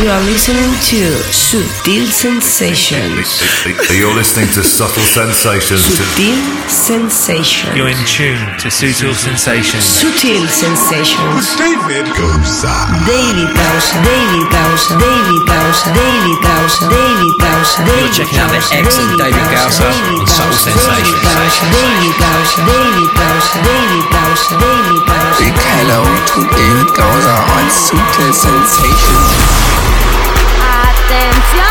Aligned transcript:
you 0.00 0.08
are 0.08 0.24
listening 0.24 0.72
to 0.88 1.12
Sutil 1.28 2.08
Sensations. 2.08 3.44
You're 3.92 4.14
listening 4.16 4.48
to 4.56 4.64
Subtle 4.64 5.04
Sensations. 5.04 5.84
Sutil 5.84 6.40
Sensations. 6.68 7.76
You're 7.76 7.92
in 7.92 8.00
tune 8.08 8.40
to 8.64 8.72
Sutil 8.72 9.12
Sensations. 9.12 9.84
Sutil 9.84 10.48
Sensations. 10.48 11.52
David 11.60 12.08
Goza. 12.16 12.72
David 13.04 13.52
Gausa, 13.52 14.00
David 14.00 14.46
Gausa, 14.48 14.96
David 14.96 15.42
Gausa, 15.44 15.92
David 15.92 16.38
Gausa, 16.48 16.80
David 16.88 17.34
Gausa, 17.36 17.78
David 17.84 18.12
checking 18.16 18.40
out 18.40 18.50
the 18.56 18.62
excellent 18.72 19.20
David 19.20 19.48
Gausa 19.52 19.84
on 19.84 20.24
Subtle 20.24 20.56
Sensations. 20.64 21.20
David 21.20 22.14
Gausa, 22.16 22.56
David 22.64 23.10
Gausa, 23.20 23.56
David 23.68 24.04
Gausa, 24.08 24.48
David 24.64 25.00
Gausa. 25.04 25.40
Big 25.44 25.56
hello 25.60 26.00
to 26.08 26.40
David 26.56 26.88
Gausa 26.96 27.36
on 27.52 27.66
Sutil 27.68 28.32
Sensations. 28.32 29.89
Atención. 31.10 31.66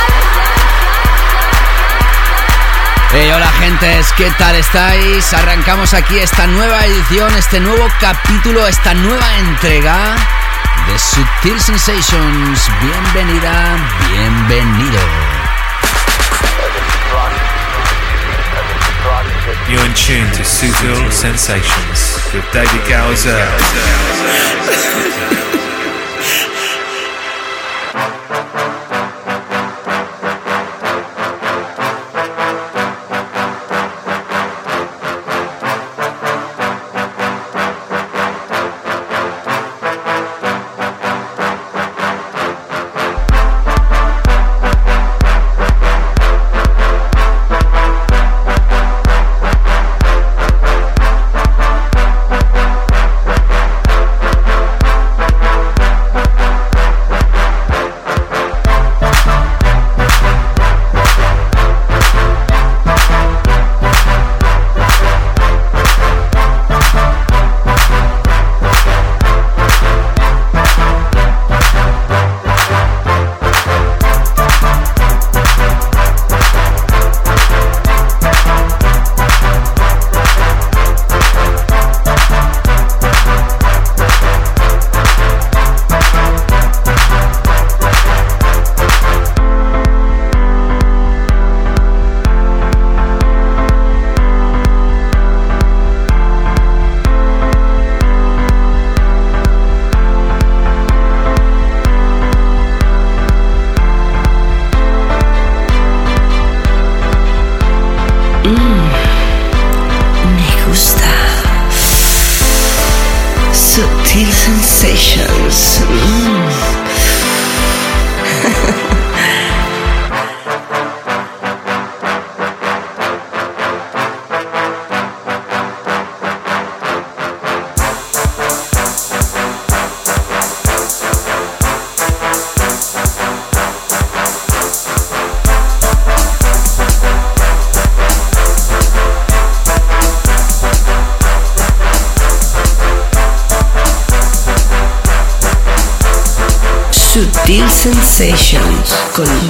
Hey, 3.14 3.32
hola 3.34 3.48
gentes, 3.60 4.12
¿qué 4.18 4.30
tal 4.38 4.56
estáis? 4.56 5.34
Arrancamos 5.34 5.94
aquí 5.94 6.20
esta 6.20 6.46
nueva 6.46 6.86
edición, 6.86 7.34
este 7.38 7.62
nuevo 7.62 7.88
capítulo, 8.02 8.68
esta 8.68 8.94
nueva 8.94 9.38
entrega 9.38 10.18
de 10.88 11.00
Sutil 11.00 11.58
Sensations. 11.62 12.70
Bienvenida, 12.82 13.78
bienvenido. 14.10 15.00
You're 19.70 19.86
in 19.86 19.94
tune 19.94 20.30
to 20.34 20.44
Sutil 20.44 21.10
Sensations 21.14 22.20
with 22.34 22.44
David 22.52 22.82
Gowser. 22.90 23.40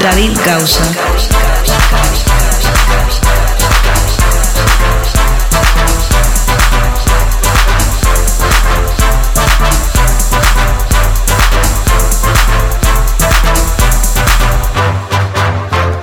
David 0.02 0.38
Gausa. 0.46 0.84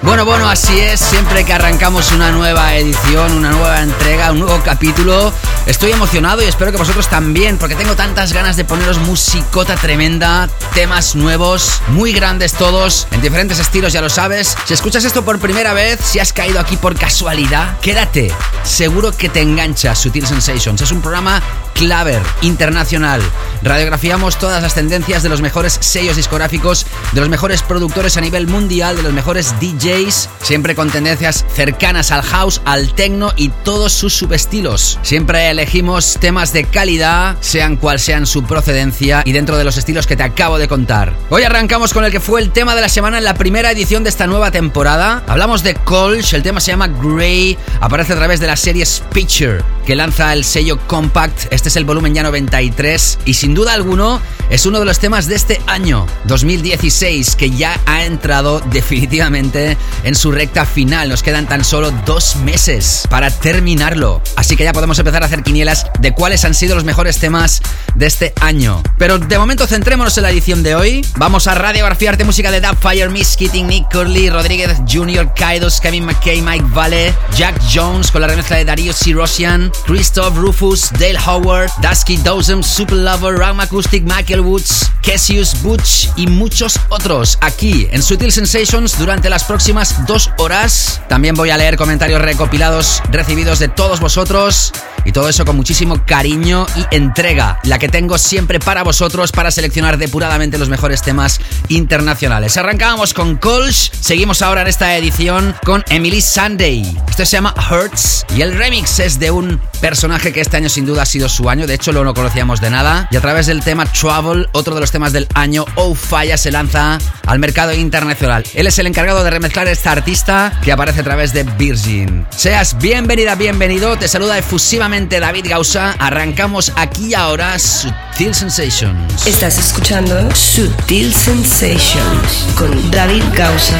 Bueno, 0.02 0.24
bueno, 0.24 0.48
así 0.48 0.78
es, 0.78 1.00
siempre 1.00 1.44
que 1.44 1.52
arrancamos 1.52 2.12
una 2.12 2.30
nueva 2.30 2.74
edición, 2.76 3.32
una 3.32 3.50
nueva 3.50 3.82
entrega, 3.82 4.30
un 4.30 4.40
nuevo 4.40 4.60
capítulo, 4.64 5.32
estoy 5.66 5.92
emocionado 5.92 6.42
y 6.42 6.46
espero 6.46 6.72
que 6.72 6.78
vosotros 6.78 7.08
también, 7.08 7.58
porque 7.58 7.74
tengo 7.74 7.94
tantas 7.96 8.32
ganas 8.32 8.56
de 8.56 8.64
poneros 8.64 8.98
musicota 8.98 9.76
tremenda, 9.76 10.48
temas 10.74 11.14
nuevos, 11.14 11.82
muy 11.88 12.12
grandes 12.12 12.54
todos, 12.54 13.06
en 13.10 13.20
diferentes 13.20 13.58
estilos, 13.58 13.92
ya 13.92 14.00
lo 14.00 14.08
sabes. 14.08 14.56
Si 14.64 14.74
escuchas 14.74 15.04
esto 15.04 15.24
por 15.24 15.38
primera 15.38 15.74
vez, 15.74 16.00
si 16.00 16.18
has 16.18 16.32
caído 16.32 16.60
aquí 16.60 16.76
por 16.76 16.96
casualidad, 16.96 17.78
quédate, 17.80 18.32
seguro 18.64 19.12
que 19.12 19.28
te 19.28 19.40
engancha 19.40 19.94
Sutil 19.94 20.26
Sensations. 20.26 20.80
Es 20.80 20.92
un 20.92 21.02
programa 21.02 21.42
Claver, 21.76 22.22
internacional. 22.40 23.20
Radiografiamos 23.62 24.38
todas 24.38 24.62
las 24.62 24.74
tendencias 24.74 25.22
de 25.22 25.28
los 25.28 25.42
mejores 25.42 25.76
sellos 25.80 26.16
discográficos, 26.16 26.86
de 27.12 27.20
los 27.20 27.28
mejores 27.28 27.62
productores 27.62 28.16
a 28.16 28.22
nivel 28.22 28.46
mundial, 28.46 28.96
de 28.96 29.02
los 29.02 29.12
mejores 29.12 29.54
DJs, 29.60 30.30
siempre 30.40 30.74
con 30.74 30.88
tendencias 30.88 31.44
cercanas 31.54 32.12
al 32.12 32.22
house, 32.22 32.62
al 32.64 32.94
techno 32.94 33.32
y 33.36 33.50
todos 33.50 33.92
sus 33.92 34.14
subestilos. 34.14 34.98
Siempre 35.02 35.50
elegimos 35.50 36.16
temas 36.18 36.54
de 36.54 36.64
calidad, 36.64 37.36
sean 37.40 37.76
cual 37.76 38.00
sean 38.00 38.26
su 38.26 38.44
procedencia 38.44 39.22
y 39.26 39.32
dentro 39.32 39.58
de 39.58 39.64
los 39.64 39.76
estilos 39.76 40.06
que 40.06 40.16
te 40.16 40.22
acabo 40.22 40.58
de 40.58 40.68
contar. 40.68 41.12
Hoy 41.28 41.42
arrancamos 41.42 41.92
con 41.92 42.04
el 42.04 42.12
que 42.12 42.20
fue 42.20 42.40
el 42.40 42.52
tema 42.52 42.74
de 42.74 42.80
la 42.80 42.88
semana 42.88 43.18
en 43.18 43.24
la 43.24 43.34
primera 43.34 43.70
edición 43.70 44.02
de 44.02 44.10
esta 44.10 44.26
nueva 44.26 44.50
temporada. 44.50 45.24
Hablamos 45.26 45.62
de 45.62 45.74
Colch, 45.74 46.32
el 46.32 46.42
tema 46.42 46.60
se 46.60 46.70
llama 46.70 46.88
Grey, 46.88 47.58
aparece 47.80 48.14
a 48.14 48.16
través 48.16 48.40
de 48.40 48.46
la 48.46 48.56
serie 48.56 48.86
Speecher, 48.86 49.62
que 49.84 49.94
lanza 49.94 50.32
el 50.32 50.44
sello 50.44 50.78
Compact. 50.86 51.52
Este 51.52 51.65
es 51.68 51.76
el 51.76 51.84
volumen 51.84 52.14
ya 52.14 52.22
93 52.22 53.18
y 53.24 53.34
sin 53.34 53.54
duda 53.54 53.72
alguno 53.72 54.20
es 54.50 54.66
uno 54.66 54.78
de 54.78 54.84
los 54.84 54.98
temas 54.98 55.26
de 55.26 55.34
este 55.34 55.60
año 55.66 56.06
2016 56.24 57.34
que 57.36 57.50
ya 57.50 57.80
ha 57.86 58.04
entrado 58.04 58.60
definitivamente 58.60 59.76
en 60.04 60.14
su 60.14 60.30
recta 60.30 60.64
final. 60.64 61.08
Nos 61.08 61.22
quedan 61.22 61.48
tan 61.48 61.64
solo 61.64 61.90
dos 62.04 62.36
meses 62.36 63.06
para 63.10 63.30
terminarlo. 63.30 64.22
Así 64.36 64.56
que 64.56 64.64
ya 64.64 64.72
podemos 64.72 64.98
empezar 64.98 65.22
a 65.22 65.26
hacer 65.26 65.42
quinielas 65.42 65.86
de 65.98 66.12
cuáles 66.12 66.44
han 66.44 66.54
sido 66.54 66.74
los 66.74 66.84
mejores 66.84 67.18
temas 67.18 67.62
de 67.94 68.06
este 68.06 68.32
año. 68.40 68.82
Pero 68.98 69.18
de 69.18 69.38
momento 69.38 69.66
centrémonos 69.66 70.16
en 70.16 70.22
la 70.22 70.30
edición 70.30 70.62
de 70.62 70.74
hoy. 70.74 71.06
Vamos 71.16 71.46
a 71.46 71.54
radiografiarte 71.54 72.24
música 72.24 72.50
de 72.50 72.60
Dubfire, 72.60 73.08
Miss 73.08 73.36
Keating, 73.36 73.66
Nick 73.66 73.90
Curley, 73.90 74.30
Rodríguez 74.30 74.78
Jr., 74.88 75.32
Kaidos, 75.34 75.80
Kevin 75.80 76.04
McKay, 76.04 76.40
Mike 76.42 76.66
Vale, 76.68 77.14
Jack 77.36 77.60
Jones 77.72 78.10
con 78.10 78.20
la 78.20 78.28
remezcla 78.28 78.56
de 78.56 78.64
Darío 78.64 78.92
Sirosian, 78.92 79.72
Christoph 79.86 80.36
Rufus, 80.36 80.90
Dale 80.92 81.18
Howard, 81.26 81.55
Dusky 81.82 82.16
Dozem, 82.18 82.62
Super 82.62 82.96
Lover, 82.96 83.38
Ram 83.38 83.60
Acoustic, 83.60 84.04
Michael 84.04 84.40
Woods, 84.40 84.90
Cassius 85.02 85.62
Butch 85.62 86.08
y 86.16 86.26
muchos 86.26 86.78
otros 86.88 87.38
aquí 87.40 87.88
en 87.90 88.02
Sutil 88.02 88.32
Sensations 88.32 88.98
durante 88.98 89.30
las 89.30 89.44
próximas 89.44 90.06
dos 90.06 90.30
horas. 90.38 91.00
También 91.08 91.34
voy 91.34 91.50
a 91.50 91.56
leer 91.56 91.76
comentarios 91.76 92.20
recopilados 92.20 93.02
recibidos 93.10 93.58
de 93.58 93.68
todos 93.68 94.00
vosotros 94.00 94.72
Y 95.06 95.12
todo 95.12 95.28
eso 95.28 95.44
con 95.44 95.54
muchísimo 95.54 96.04
cariño 96.04 96.66
y 96.74 96.96
entrega, 96.96 97.60
la 97.62 97.78
que 97.78 97.88
tengo 97.88 98.18
siempre 98.18 98.58
para 98.58 98.82
vosotros 98.82 99.30
para 99.30 99.52
seleccionar 99.52 99.98
depuradamente 99.98 100.58
los 100.58 100.68
mejores 100.68 101.00
temas 101.00 101.38
internacionales. 101.68 102.56
Arrancábamos 102.56 103.14
con 103.14 103.36
Colch, 103.36 103.92
seguimos 104.00 104.42
ahora 104.42 104.62
en 104.62 104.66
esta 104.66 104.96
edición 104.96 105.54
con 105.64 105.84
Emily 105.90 106.20
Sunday. 106.20 106.82
Esto 107.08 107.24
se 107.24 107.36
llama 107.36 107.54
Hurts 107.70 108.26
y 108.36 108.42
el 108.42 108.58
remix 108.58 108.98
es 108.98 109.20
de 109.20 109.30
un 109.30 109.60
personaje 109.80 110.32
que 110.32 110.40
este 110.40 110.56
año 110.56 110.68
sin 110.68 110.86
duda 110.86 111.02
ha 111.02 111.06
sido 111.06 111.28
su 111.28 111.45
año, 111.50 111.66
de 111.66 111.74
hecho 111.74 111.92
lo 111.92 112.04
no 112.04 112.14
conocíamos 112.14 112.60
de 112.60 112.70
nada. 112.70 113.08
Y 113.10 113.16
a 113.16 113.20
través 113.20 113.46
del 113.46 113.62
tema 113.62 113.86
Travel, 113.86 114.48
otro 114.52 114.74
de 114.74 114.80
los 114.80 114.90
temas 114.90 115.12
del 115.12 115.26
año, 115.34 115.64
Oh 115.74 115.94
Falla, 115.94 116.36
se 116.36 116.50
lanza 116.50 116.98
al 117.26 117.38
mercado 117.38 117.72
internacional. 117.72 118.44
Él 118.54 118.66
es 118.66 118.78
el 118.78 118.86
encargado 118.86 119.24
de 119.24 119.30
remezclar 119.30 119.68
esta 119.68 119.92
artista 119.92 120.58
que 120.62 120.72
aparece 120.72 121.00
a 121.00 121.04
través 121.04 121.32
de 121.32 121.44
Virgin. 121.44 122.26
Seas 122.30 122.76
bienvenida, 122.78 123.34
bienvenido, 123.34 123.96
te 123.96 124.08
saluda 124.08 124.38
efusivamente 124.38 125.20
David 125.20 125.46
Gausa. 125.48 125.94
Arrancamos 125.98 126.72
aquí 126.76 127.14
ahora 127.14 127.58
Sutil 127.58 128.34
Sensations. 128.34 129.26
Estás 129.26 129.58
escuchando 129.58 130.34
Sutil 130.34 131.12
Sensations 131.12 132.46
con 132.56 132.90
David 132.90 133.24
Gausa. 133.34 133.76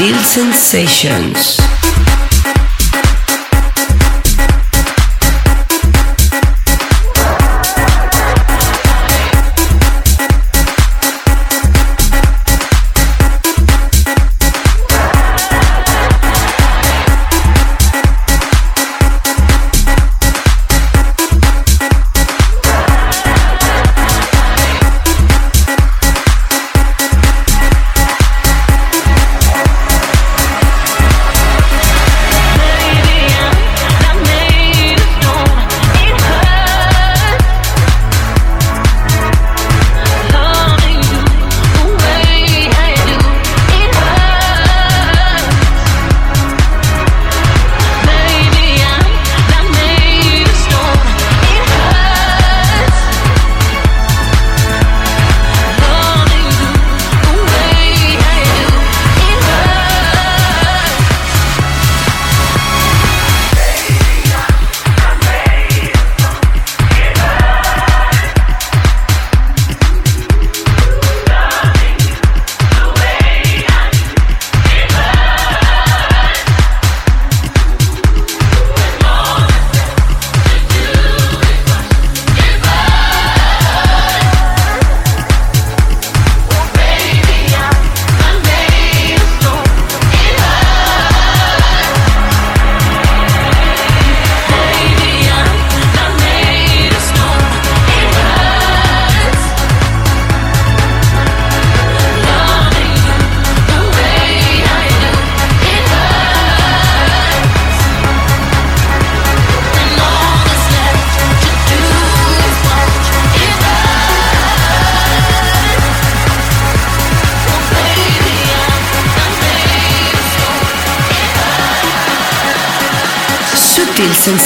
Sutil 0.00 0.16
Sensations. 0.24 1.69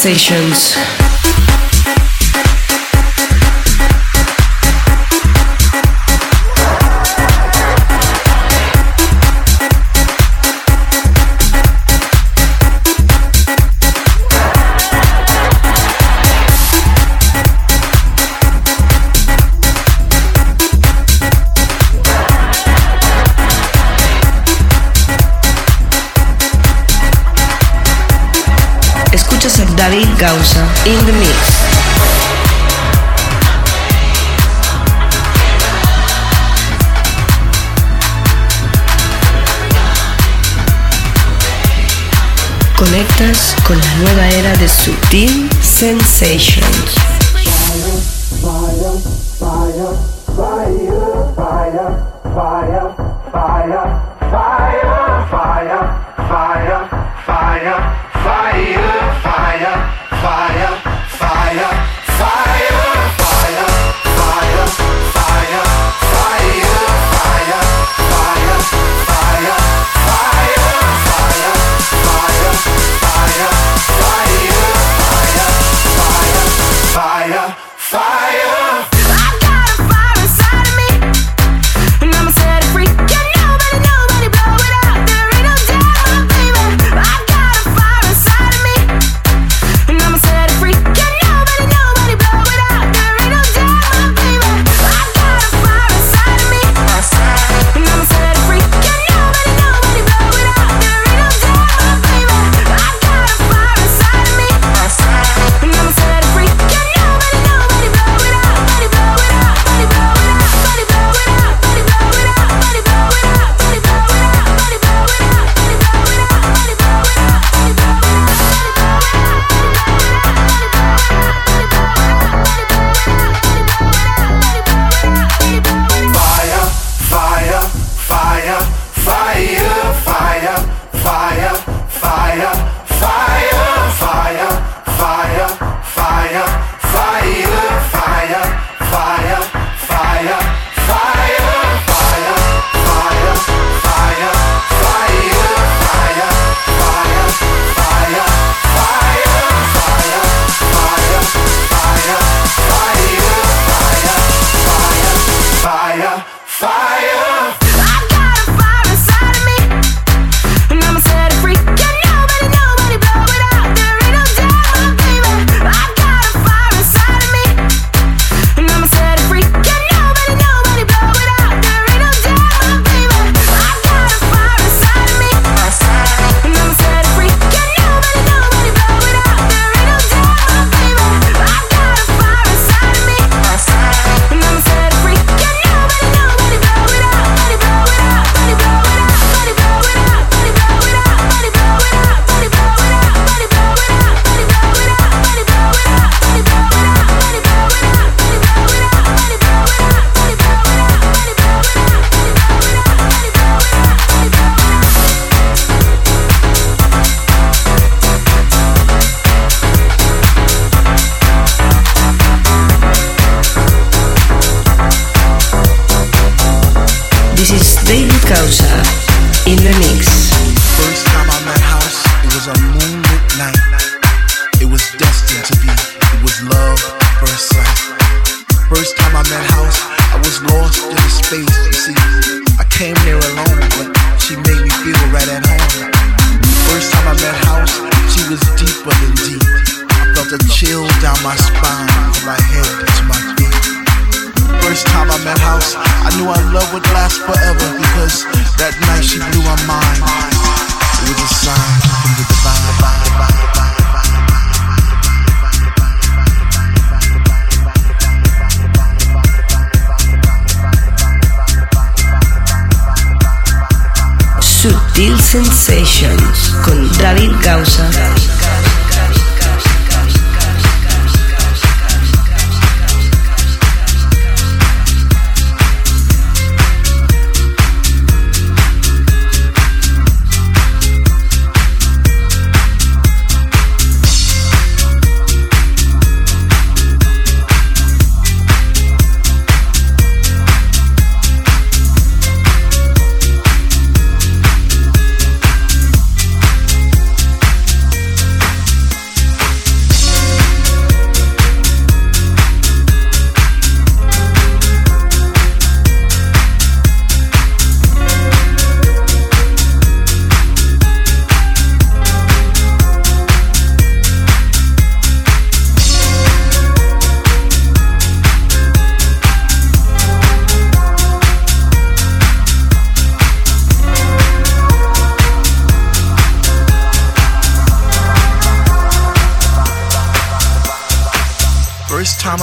Sensations. 0.05 0.74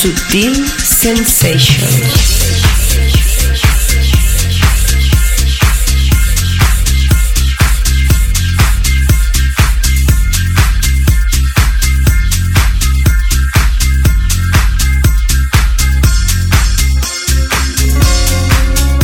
Sutil 0.00 0.54
Sensations. 0.78 1.82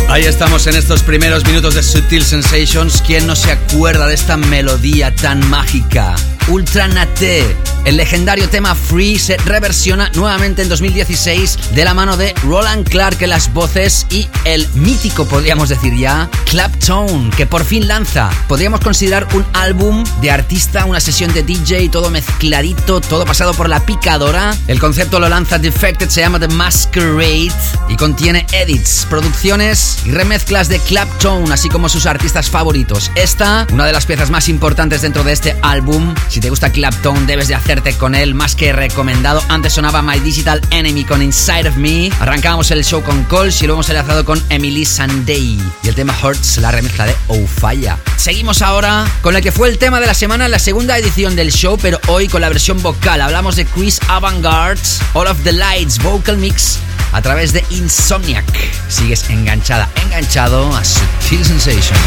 Ahí 0.08 0.26
estamos 0.26 0.68
en 0.68 0.76
estos 0.76 1.02
primeros 1.02 1.44
minutos 1.44 1.74
de 1.74 1.82
Sutil 1.82 2.24
Sensations. 2.24 3.02
¿Quién 3.04 3.26
no 3.26 3.34
se 3.34 3.50
acuerda 3.50 4.06
de 4.06 4.14
esta 4.14 4.36
melodía 4.36 5.12
tan 5.16 5.44
mágica? 5.50 6.14
Ultra 6.46 6.86
Nate. 6.86 7.73
El 7.84 7.98
legendario 7.98 8.48
tema 8.48 8.74
Free 8.74 9.18
se 9.18 9.36
reversiona 9.36 10.10
nuevamente 10.14 10.62
en 10.62 10.70
2016 10.70 11.74
de 11.74 11.84
la 11.84 11.92
mano 11.92 12.16
de 12.16 12.32
Roland 12.42 12.88
Clark 12.88 13.20
en 13.20 13.28
las 13.28 13.52
voces 13.52 14.06
y 14.10 14.26
el 14.44 14.66
mítico, 14.74 15.26
podríamos 15.26 15.68
decir 15.68 15.94
ya, 15.94 16.30
Claptone, 16.46 17.28
que 17.36 17.44
por 17.44 17.62
fin 17.62 17.86
lanza. 17.86 18.30
Podríamos 18.48 18.80
considerar 18.80 19.28
un 19.34 19.44
álbum 19.52 20.02
de 20.22 20.30
artista, 20.30 20.86
una 20.86 20.98
sesión 20.98 21.34
de 21.34 21.42
DJ, 21.42 21.90
todo 21.90 22.08
mezcladito, 22.08 23.02
todo 23.02 23.26
pasado 23.26 23.52
por 23.52 23.68
la 23.68 23.84
picadora. 23.84 24.56
El 24.66 24.80
concepto 24.80 25.20
lo 25.20 25.28
lanza 25.28 25.58
Defected, 25.58 26.08
se 26.08 26.22
llama 26.22 26.40
The 26.40 26.48
Masquerade 26.48 27.52
y 27.90 27.96
contiene 27.96 28.46
edits, 28.52 29.06
producciones 29.10 29.98
y 30.06 30.10
remezclas 30.10 30.70
de 30.70 30.80
Claptone, 30.80 31.52
así 31.52 31.68
como 31.68 31.90
sus 31.90 32.06
artistas 32.06 32.48
favoritos. 32.48 33.10
Esta, 33.14 33.66
una 33.72 33.84
de 33.84 33.92
las 33.92 34.06
piezas 34.06 34.30
más 34.30 34.48
importantes 34.48 35.02
dentro 35.02 35.22
de 35.22 35.32
este 35.32 35.54
álbum. 35.60 36.14
Si 36.28 36.40
te 36.40 36.48
gusta 36.48 36.72
Claptone, 36.72 37.26
debes 37.26 37.48
de 37.48 37.54
con 37.98 38.14
él 38.14 38.34
más 38.34 38.54
que 38.54 38.72
recomendado. 38.72 39.42
Antes 39.48 39.72
sonaba 39.72 40.00
My 40.00 40.20
Digital 40.20 40.60
Enemy 40.70 41.04
con 41.04 41.22
Inside 41.22 41.68
of 41.68 41.76
Me. 41.76 42.10
Arrancábamos 42.20 42.70
el 42.70 42.84
show 42.84 43.02
con 43.02 43.24
Coles 43.24 43.60
y 43.62 43.66
lo 43.66 43.72
hemos 43.72 43.88
enlazado 43.88 44.24
con 44.24 44.40
Emily 44.48 44.84
Sunday. 44.84 45.60
Y 45.82 45.88
el 45.88 45.94
tema 45.94 46.14
Hurts, 46.22 46.58
la 46.58 46.70
remezcla 46.70 47.06
de 47.06 47.16
Ofaya. 47.26 47.98
Seguimos 48.16 48.62
ahora 48.62 49.04
con 49.22 49.34
el 49.34 49.42
que 49.42 49.50
fue 49.50 49.68
el 49.68 49.78
tema 49.78 50.00
de 50.00 50.06
la 50.06 50.14
semana 50.14 50.44
en 50.44 50.52
la 50.52 50.60
segunda 50.60 50.96
edición 50.96 51.34
del 51.34 51.50
show, 51.50 51.76
pero 51.80 52.00
hoy 52.06 52.28
con 52.28 52.42
la 52.42 52.48
versión 52.48 52.80
vocal. 52.80 53.20
Hablamos 53.20 53.56
de 53.56 53.66
Chris 53.66 54.00
Avantgarde, 54.06 54.80
All 55.12 55.26
of 55.26 55.42
the 55.42 55.52
Lights, 55.52 55.98
Vocal 55.98 56.36
Mix 56.36 56.78
a 57.12 57.22
través 57.22 57.52
de 57.52 57.64
Insomniac. 57.70 58.44
Sigues 58.88 59.28
enganchada, 59.30 59.88
enganchado 60.04 60.74
a 60.76 60.84
Sutil 60.84 61.44
Sensations. 61.44 61.98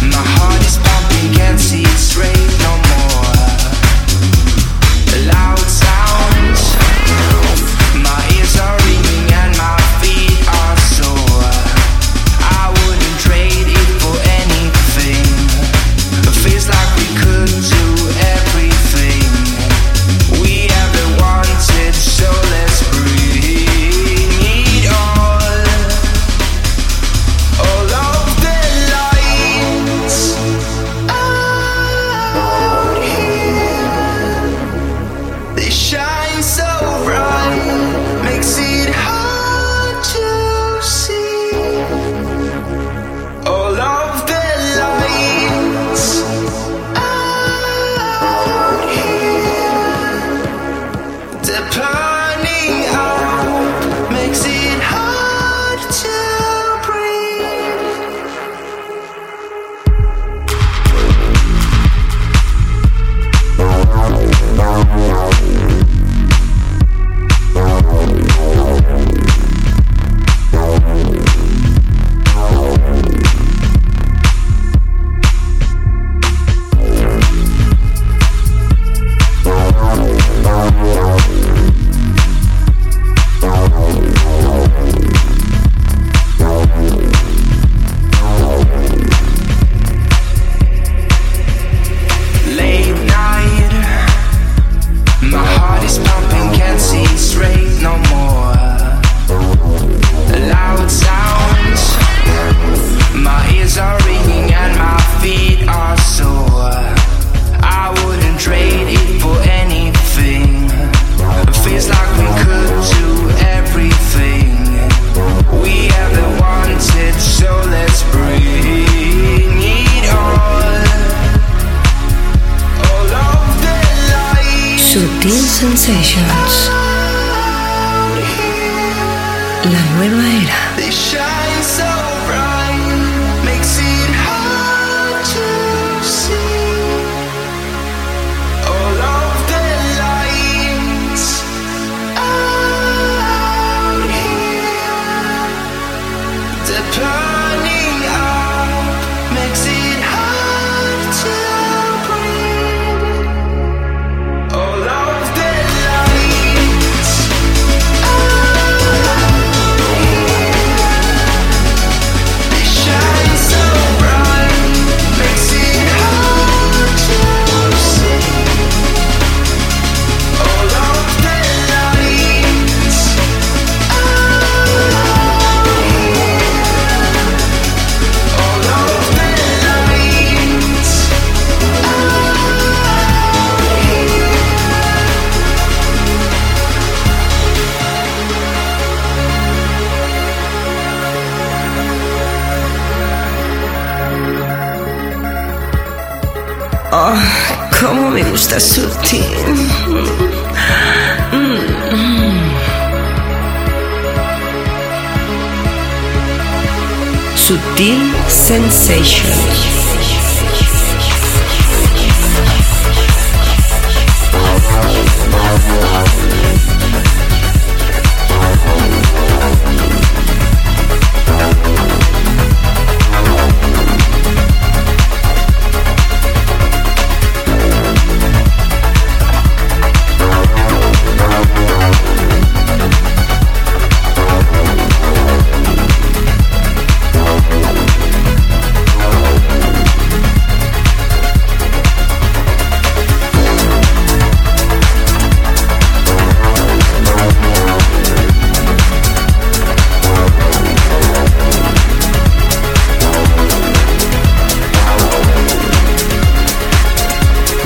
My 0.00 0.14
heart 0.14 0.62
is 0.64 0.78
pumping, 0.78 1.34
can't 1.34 1.58
see 1.58 1.82
it 1.82 1.98
straight 1.98 2.36
no 2.62 2.76
more. 2.76 2.87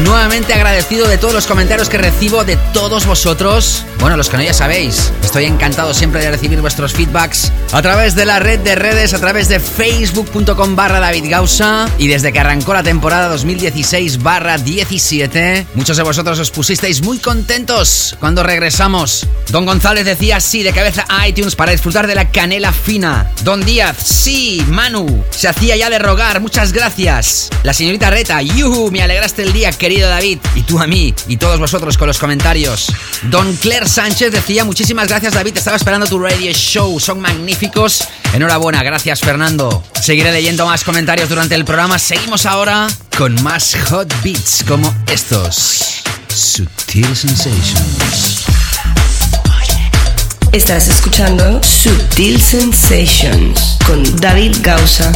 Nuevamente 0.03 0.53
agradecido 0.53 1.07
de 1.07 1.17
todos 1.17 1.33
los 1.33 1.47
comentarios 1.47 1.89
que 1.89 1.97
recibo 1.97 2.43
de 2.43 2.57
todos 2.75 3.07
vosotros. 3.07 3.85
Bueno, 4.01 4.17
los 4.17 4.29
que 4.29 4.37
no 4.37 4.43
ya 4.43 4.53
sabéis, 4.53 5.13
estoy 5.23 5.45
encantado 5.45 5.95
siempre 5.95 6.21
de 6.21 6.31
recibir 6.31 6.61
vuestros 6.61 6.93
feedbacks 6.93 7.53
a 7.73 7.81
través 7.83 8.17
de 8.17 8.25
la 8.25 8.41
red 8.41 8.59
de 8.59 8.75
redes, 8.75 9.15
a 9.15 9.21
través 9.21 9.49
de 9.49 9.61
facebook.com 9.61 10.75
barra 10.75 10.99
David 10.99 11.27
Gausa 11.29 11.89
y 11.99 12.09
desde 12.09 12.33
que 12.33 12.41
arrancó 12.41 12.75
la 12.75 12.83
temporada 12.83 13.29
2016 13.29 14.25
barra 14.25 14.59
17, 14.59 15.69
muchos 15.75 15.97
de 15.97 16.03
vosotros 16.03 16.41
os 16.41 16.51
pusisteis 16.51 17.01
muy 17.03 17.19
contentos 17.19 18.17
cuando 18.19 18.43
regresamos. 18.43 19.29
Don 19.51 19.65
González 19.65 20.05
decía 20.05 20.41
sí 20.41 20.65
de 20.65 20.73
cabeza 20.73 21.05
a 21.09 21.29
iTunes 21.29 21.55
para 21.55 21.73
disfrutar 21.73 22.09
de 22.09 22.17
la 22.17 22.31
canela 22.31 22.73
fina. 22.73 23.31
Don 23.45 23.65
Díaz, 23.65 23.99
sí, 24.03 24.65
Manu, 24.67 25.25
se 25.31 25.47
hacía 25.47 25.77
ya 25.77 25.91
de 25.91 26.01
rogar, 26.01 26.41
muchas 26.41 26.73
gracias. 26.73 27.51
La 27.63 27.73
señorita 27.73 28.11
Reta, 28.11 28.43
yuhu, 28.43 28.91
me 28.91 29.03
alegraste 29.03 29.43
el 29.43 29.53
día, 29.53 29.71
querido 29.71 29.92
David, 30.01 30.39
y 30.55 30.63
tú 30.63 30.81
a 30.81 30.87
mí, 30.87 31.15
y 31.29 31.37
todos 31.37 31.59
vosotros 31.59 31.99
con 31.99 32.07
los 32.09 32.19
comentarios. 32.19 32.93
Don 33.25 33.55
Claire 33.57 33.89
Sánchez 33.89 34.33
decía 34.33 34.65
muchísimas 34.65 35.09
gracias 35.09 35.35
David, 35.35 35.57
estaba 35.57 35.77
esperando 35.77 36.07
tu 36.07 36.19
radio 36.19 36.53
show, 36.53 36.99
son 36.99 37.21
magníficos. 37.21 38.05
Enhorabuena, 38.33 38.83
gracias 38.83 39.21
Fernando. 39.21 39.83
Seguiré 40.01 40.33
leyendo 40.33 40.67
más 40.67 40.85
comentarios 40.85 41.29
durante 41.29 41.55
el 41.55 41.65
programa. 41.65 41.99
Seguimos 41.99 42.47
ahora 42.47 42.89
con 43.17 43.41
más 43.43 43.77
hot 43.91 44.13
beats 44.23 44.65
como 44.67 44.95
estos. 45.07 46.03
Sutil 46.29 47.15
Sensations. 47.15 48.47
Estás 50.53 50.89
escuchando 50.89 51.63
Sutil 51.63 52.41
Sensations 52.41 53.79
con 53.87 54.03
David 54.21 54.57
Gausa. 54.61 55.13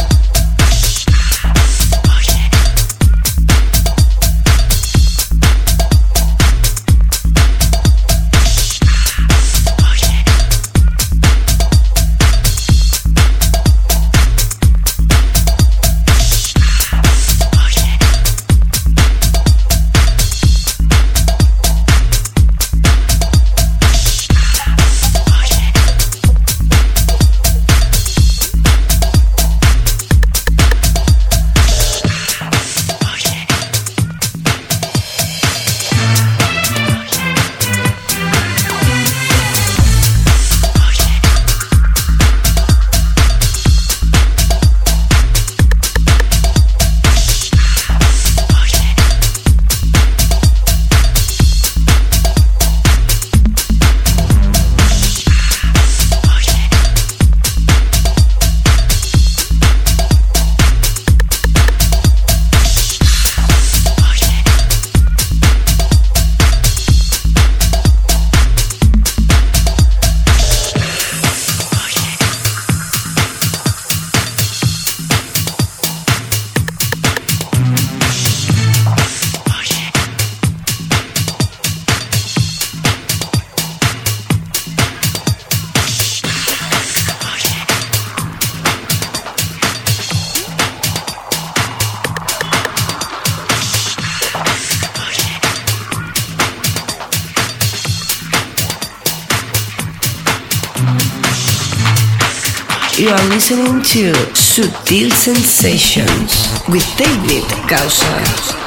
To 103.97 104.13
Sutil 104.35 105.09
Sensations 105.11 106.53
with 106.69 106.85
David 106.97 107.49
Causa. 107.67 108.66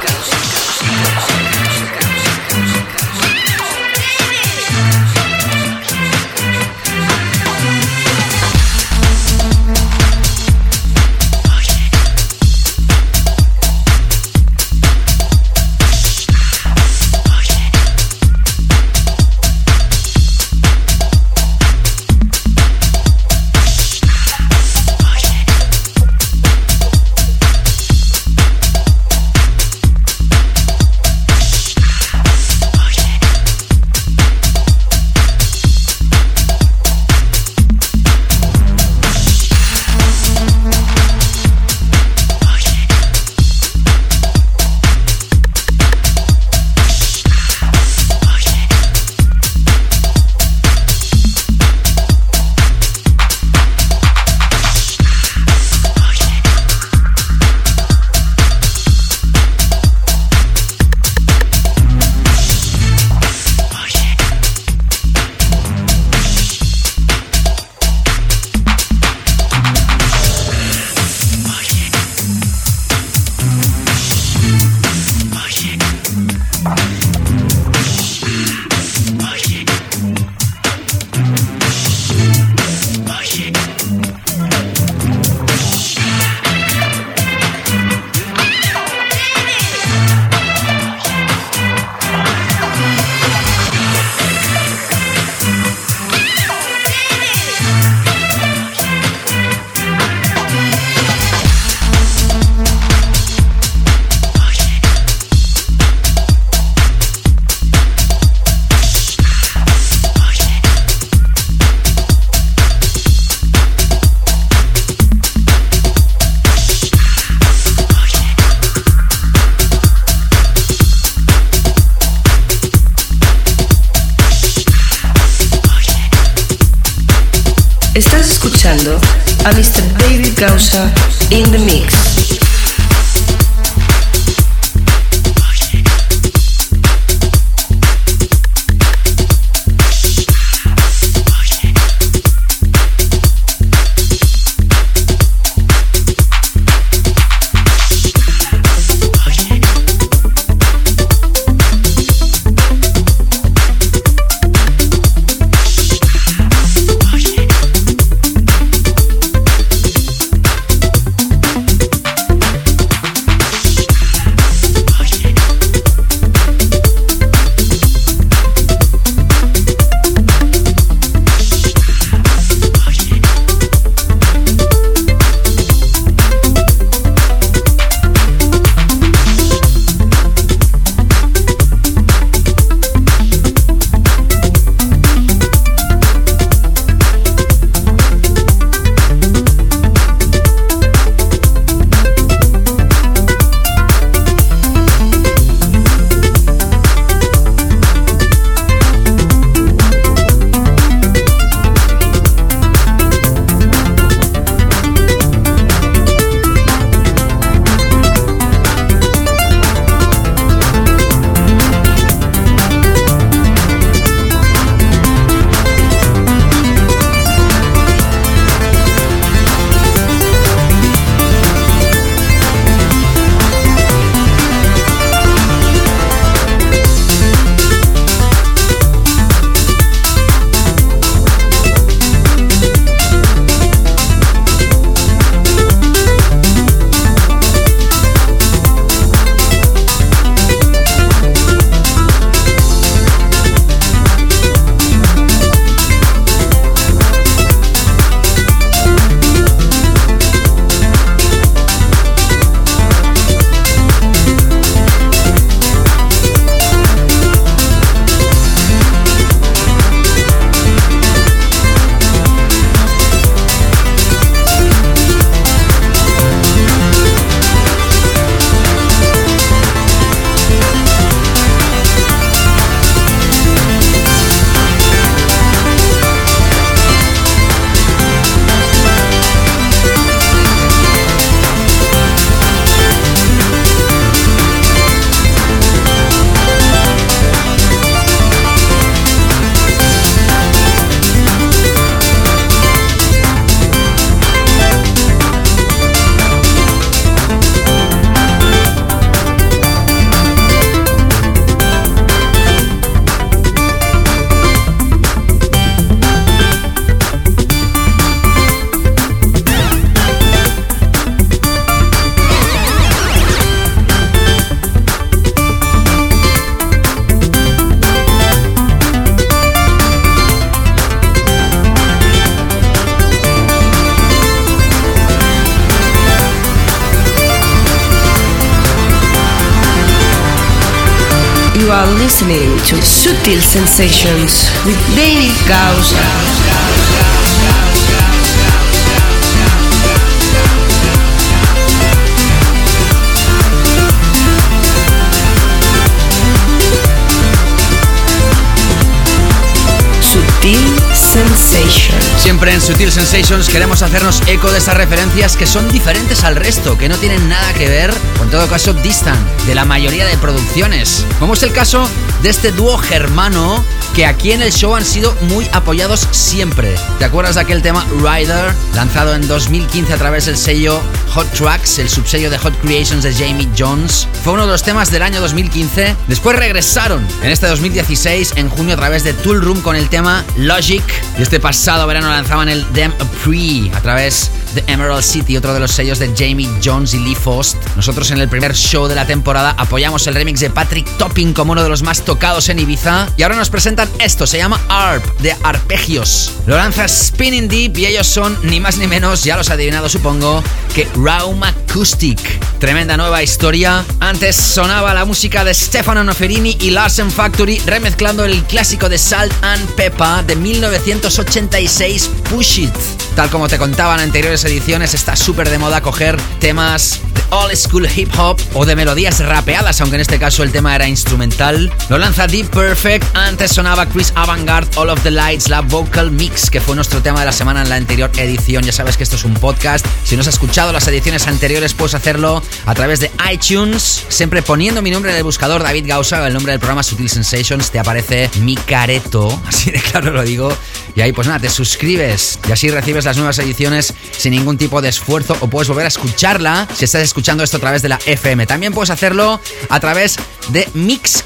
Siempre 352.41 352.55
en 352.55 352.61
Sutil 352.61 352.91
Sensations 352.91 353.49
queremos 353.49 353.83
hacernos 353.83 354.23
eco 354.25 354.51
de 354.51 354.57
esas 354.57 354.75
referencias 354.75 355.37
que 355.37 355.45
son 355.45 355.71
diferentes 355.71 356.23
al 356.23 356.35
resto, 356.35 356.75
que 356.75 356.89
no 356.89 356.97
tienen 356.97 357.29
nada 357.29 357.53
que 357.53 357.69
ver, 357.69 357.93
o 358.19 358.23
en 358.23 358.31
todo 358.31 358.47
caso 358.47 358.73
distan 358.73 359.15
de 359.45 359.53
la 359.53 359.63
mayoría 359.63 360.07
de 360.07 360.17
producciones. 360.17 361.05
Como 361.19 361.35
es 361.35 361.43
el 361.43 361.51
caso 361.51 361.87
de 362.23 362.31
este 362.31 362.51
dúo 362.51 362.79
germano 362.79 363.63
que 363.95 364.07
aquí 364.07 364.31
en 364.31 364.41
el 364.41 364.51
show 364.51 364.75
han 364.75 364.85
sido 364.85 365.15
muy 365.29 365.47
apoyados 365.51 366.07
siempre. 366.09 366.73
¿Te 366.97 367.05
acuerdas 367.05 367.35
de 367.35 367.41
aquel 367.41 367.61
tema 367.61 367.85
Rider, 367.97 368.53
lanzado 368.73 369.13
en 369.13 369.27
2015 369.27 369.93
a 369.93 369.97
través 369.97 370.25
del 370.25 370.37
sello 370.37 370.81
Hot 371.13 371.31
Tracks, 371.33 371.77
el 371.77 371.89
subsello 371.89 372.31
de 372.31 372.39
Hot 372.39 372.59
Creations 372.61 373.03
de 373.03 373.13
Jamie 373.13 373.49
Jones? 373.55 374.07
Fue 374.23 374.33
uno 374.33 374.47
de 374.47 374.51
los 374.53 374.63
temas 374.63 374.89
del 374.89 375.03
año 375.03 375.21
2015. 375.21 375.95
Después 376.07 376.37
regresaron 376.37 377.05
en 377.21 377.29
este 377.29 377.45
2016, 377.45 378.33
en 378.37 378.49
junio, 378.49 378.73
a 378.73 378.77
través 378.77 379.03
de 379.03 379.13
Tool 379.13 379.41
Room 379.41 379.61
con 379.61 379.75
el 379.75 379.89
tema 379.89 380.23
Logic. 380.37 380.83
Este 381.21 381.39
pasado 381.39 381.85
verano 381.85 382.09
lanzaban 382.09 382.49
el 382.49 382.63
a 382.63 383.05
Pre 383.23 383.71
a 383.75 383.81
través 383.81 384.31
de 384.55 384.63
Emerald 384.65 385.03
City, 385.03 385.37
otro 385.37 385.53
de 385.53 385.59
los 385.59 385.71
sellos 385.71 385.99
de 385.99 386.11
Jamie 386.17 386.49
Jones 386.63 386.95
y 386.95 386.99
Lee 386.99 387.13
Faust. 387.13 387.57
Nosotros 387.75 388.09
en 388.09 388.17
el 388.17 388.27
primer 388.27 388.55
show 388.55 388.87
de 388.87 388.95
la 388.95 389.05
temporada 389.05 389.53
apoyamos 389.55 390.07
el 390.07 390.15
remix 390.15 390.39
de 390.39 390.49
Patrick 390.49 390.87
Topping 390.97 391.33
como 391.33 391.51
uno 391.51 391.61
de 391.61 391.69
los 391.69 391.83
más 391.83 392.01
tocados 392.01 392.49
en 392.49 392.57
Ibiza. 392.57 393.07
Y 393.17 393.23
ahora 393.23 393.35
nos 393.35 393.51
presentan 393.51 393.87
esto, 393.99 394.25
se 394.25 394.39
llama 394.39 394.59
ARP, 394.67 395.05
de 395.19 395.35
Arpegios. 395.43 396.31
Lo 396.47 396.57
lanza 396.57 396.87
Spinning 396.87 397.47
Deep 397.47 397.77
y 397.77 397.85
ellos 397.85 398.07
son 398.07 398.35
ni 398.41 398.59
más 398.59 398.79
ni 398.79 398.87
menos, 398.87 399.23
ya 399.23 399.37
los 399.37 399.51
adivinado 399.51 399.89
supongo, 399.89 400.43
que 400.73 400.87
Raum 400.95 401.43
Acoustic. 401.43 402.40
Tremenda 402.61 402.95
nueva 402.95 403.23
historia. 403.23 403.83
Antes 403.99 404.35
sonaba 404.35 404.93
la 404.93 405.03
música 405.03 405.43
de 405.43 405.51
Stefano 405.51 406.03
Noferini 406.03 406.55
y 406.61 406.69
Larsen 406.69 407.09
Factory 407.09 407.57
remezclando 407.65 408.23
el 408.23 408.43
clásico 408.43 408.87
de 408.87 408.99
Salt 408.99 409.33
and 409.41 409.67
Pepper 409.73 410.23
de 410.27 410.35
1986 410.35 412.11
Push 412.29 412.59
It. 412.59 412.75
Tal 413.15 413.31
como 413.31 413.47
te 413.47 413.57
contaba 413.57 413.95
en 413.95 414.01
anteriores 414.01 414.45
ediciones, 414.45 414.93
está 414.93 415.15
súper 415.15 415.49
de 415.49 415.57
moda 415.57 415.81
coger 415.81 416.21
temas 416.39 416.99
old 417.31 417.55
school 417.55 417.87
hip 417.95 418.09
hop 418.17 418.39
o 418.53 418.65
de 418.65 418.75
melodías 418.75 419.19
rapeadas, 419.19 419.81
aunque 419.81 419.95
en 419.95 420.01
este 420.01 420.19
caso 420.19 420.43
el 420.43 420.51
tema 420.51 420.75
era 420.75 420.87
instrumental. 420.87 421.73
Lo 421.89 421.97
lanza 421.97 422.27
Deep 422.27 422.49
Perfect, 422.49 423.05
antes 423.15 423.51
sonaba 423.51 423.85
Chris 423.87 424.13
Avantgarde, 424.15 424.69
All 424.75 424.89
of 424.89 425.01
the 425.03 425.11
Lights, 425.11 425.49
la 425.49 425.61
Vocal 425.61 426.11
Mix, 426.11 426.49
que 426.49 426.61
fue 426.61 426.75
nuestro 426.75 427.01
tema 427.01 427.19
de 427.19 427.25
la 427.25 427.31
semana 427.31 427.61
en 427.61 427.69
la 427.69 427.75
anterior 427.75 428.11
edición. 428.17 428.63
Ya 428.63 428.71
sabes 428.71 428.97
que 428.97 429.03
esto 429.03 429.15
es 429.15 429.23
un 429.23 429.33
podcast. 429.33 429.85
Si 430.03 430.15
no 430.15 430.21
has 430.21 430.27
escuchado 430.27 430.71
las 430.71 430.87
ediciones 430.87 431.27
anteriores, 431.27 431.73
puedes 431.73 431.95
hacerlo 431.95 432.41
a 432.65 432.75
través 432.75 432.99
de 432.99 433.11
iTunes, 433.31 434.05
siempre 434.09 434.41
poniendo 434.41 434.81
mi 434.81 434.91
nombre 434.91 435.11
en 435.11 435.17
el 435.17 435.23
buscador, 435.23 435.63
David 435.63 435.85
Gausa, 435.87 436.25
el 436.27 436.33
nombre 436.33 436.51
del 436.51 436.59
programa 436.59 436.83
Sutil 436.83 437.09
Sensations, 437.09 437.71
te 437.71 437.79
aparece 437.79 438.29
mi 438.41 438.55
careto, 438.55 439.41
así 439.47 439.71
de 439.71 439.79
claro 439.79 440.11
lo 440.11 440.23
digo. 440.23 440.55
Y 440.95 441.01
ahí 441.01 441.11
pues 441.11 441.27
nada, 441.27 441.39
te 441.39 441.49
suscribes 441.49 442.39
y 442.47 442.51
así 442.51 442.69
recibes 442.69 443.05
las 443.05 443.17
nuevas 443.17 443.39
ediciones 443.39 443.93
sin 444.11 444.31
ningún 444.31 444.57
tipo 444.57 444.81
de 444.81 444.89
esfuerzo 444.89 445.37
o 445.39 445.47
puedes 445.47 445.67
volver 445.67 445.85
a 445.85 445.89
escucharla 445.89 446.67
si 446.73 446.85
estás 446.85 447.01
escuchando 447.01 447.43
esto 447.43 447.57
a 447.57 447.61
través 447.61 447.81
de 447.81 447.89
la 447.89 447.99
FM. 448.05 448.45
También 448.47 448.73
puedes 448.73 448.89
hacerlo 448.89 449.39
a 449.69 449.79
través 449.79 450.17
de 450.49 450.67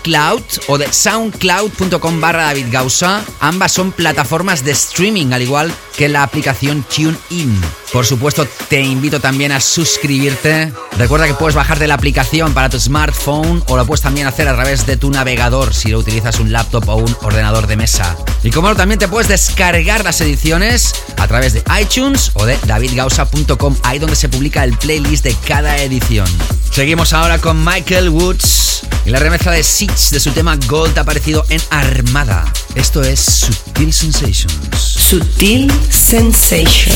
Mixcloud 0.06 0.44
o 0.68 0.78
de 0.78 0.92
soundcloud.com 0.92 2.22
barra 2.22 2.46
David 2.46 2.68
Gausa. 2.70 3.24
Ambas 3.40 3.72
son 3.72 3.92
plataformas 3.92 4.64
de 4.64 4.72
streaming, 4.72 5.34
al 5.34 5.42
igual 5.42 5.74
que 5.98 6.10
la 6.10 6.22
aplicación 6.22 6.84
TuneIn. 6.84 7.60
Por 7.92 8.06
supuesto, 8.06 8.48
te 8.68 8.82
invito 8.82 9.20
también 9.20 9.52
a 9.52 9.60
suscribirte. 9.60 10.72
Recuerda 10.98 11.28
que 11.28 11.34
puedes 11.34 11.56
bajarte 11.56 11.88
la 11.88 11.96
aplicación 11.96 12.54
para 12.54 12.70
tu 12.70 12.80
smartphone 12.80 13.64
o 13.68 13.78
lo 13.78 13.86
puedes 13.86 14.02
también 14.02 14.28
hacer 14.28 14.48
a 14.48 14.54
través 14.54 14.86
de 14.86 14.98
tu 14.98 15.10
navegador 15.10 15.74
si 15.74 15.90
lo 15.90 16.00
utilizas 16.00 16.40
un 16.40 16.52
laptop 16.52 16.88
o 16.90 16.96
un 16.98 17.18
ordenador 17.22 17.66
de 17.66 17.78
mesa. 17.78 18.16
Y 18.44 18.52
como 18.52 18.70
no, 18.70 18.76
también 18.76 19.00
te 19.00 19.08
puedes 19.08 19.28
descargar 19.28 20.04
las 20.04 20.22
ediciones 20.22 20.94
a 21.18 21.28
través 21.28 21.54
de 21.54 21.64
iTunes 21.82 22.32
o 22.36 22.46
de 22.46 22.58
davidgausa.com, 22.68 23.76
ahí 23.84 23.98
donde 23.98 24.16
se 24.16 24.30
publica 24.30 24.64
el 24.64 24.78
playlist 24.78 25.24
de 25.24 25.36
cada 25.48 25.78
edición. 25.78 26.28
Seguimos 26.72 27.14
ahora 27.14 27.40
con 27.40 27.64
Michael 27.64 28.10
Woods 28.10 28.84
y 29.06 29.12
la 29.12 29.20
remezcla 29.20 29.52
de 29.52 29.64
De 29.96 30.20
su 30.20 30.30
tema 30.32 30.58
Gold 30.68 30.98
aparecido 31.00 31.46
en 31.48 31.62
Armada. 31.70 32.52
Esto 32.76 33.02
es 33.02 33.18
Sutil 33.22 33.94
Sensations. 33.94 34.78
Sutil 34.78 35.72
Sensations. 35.90 36.96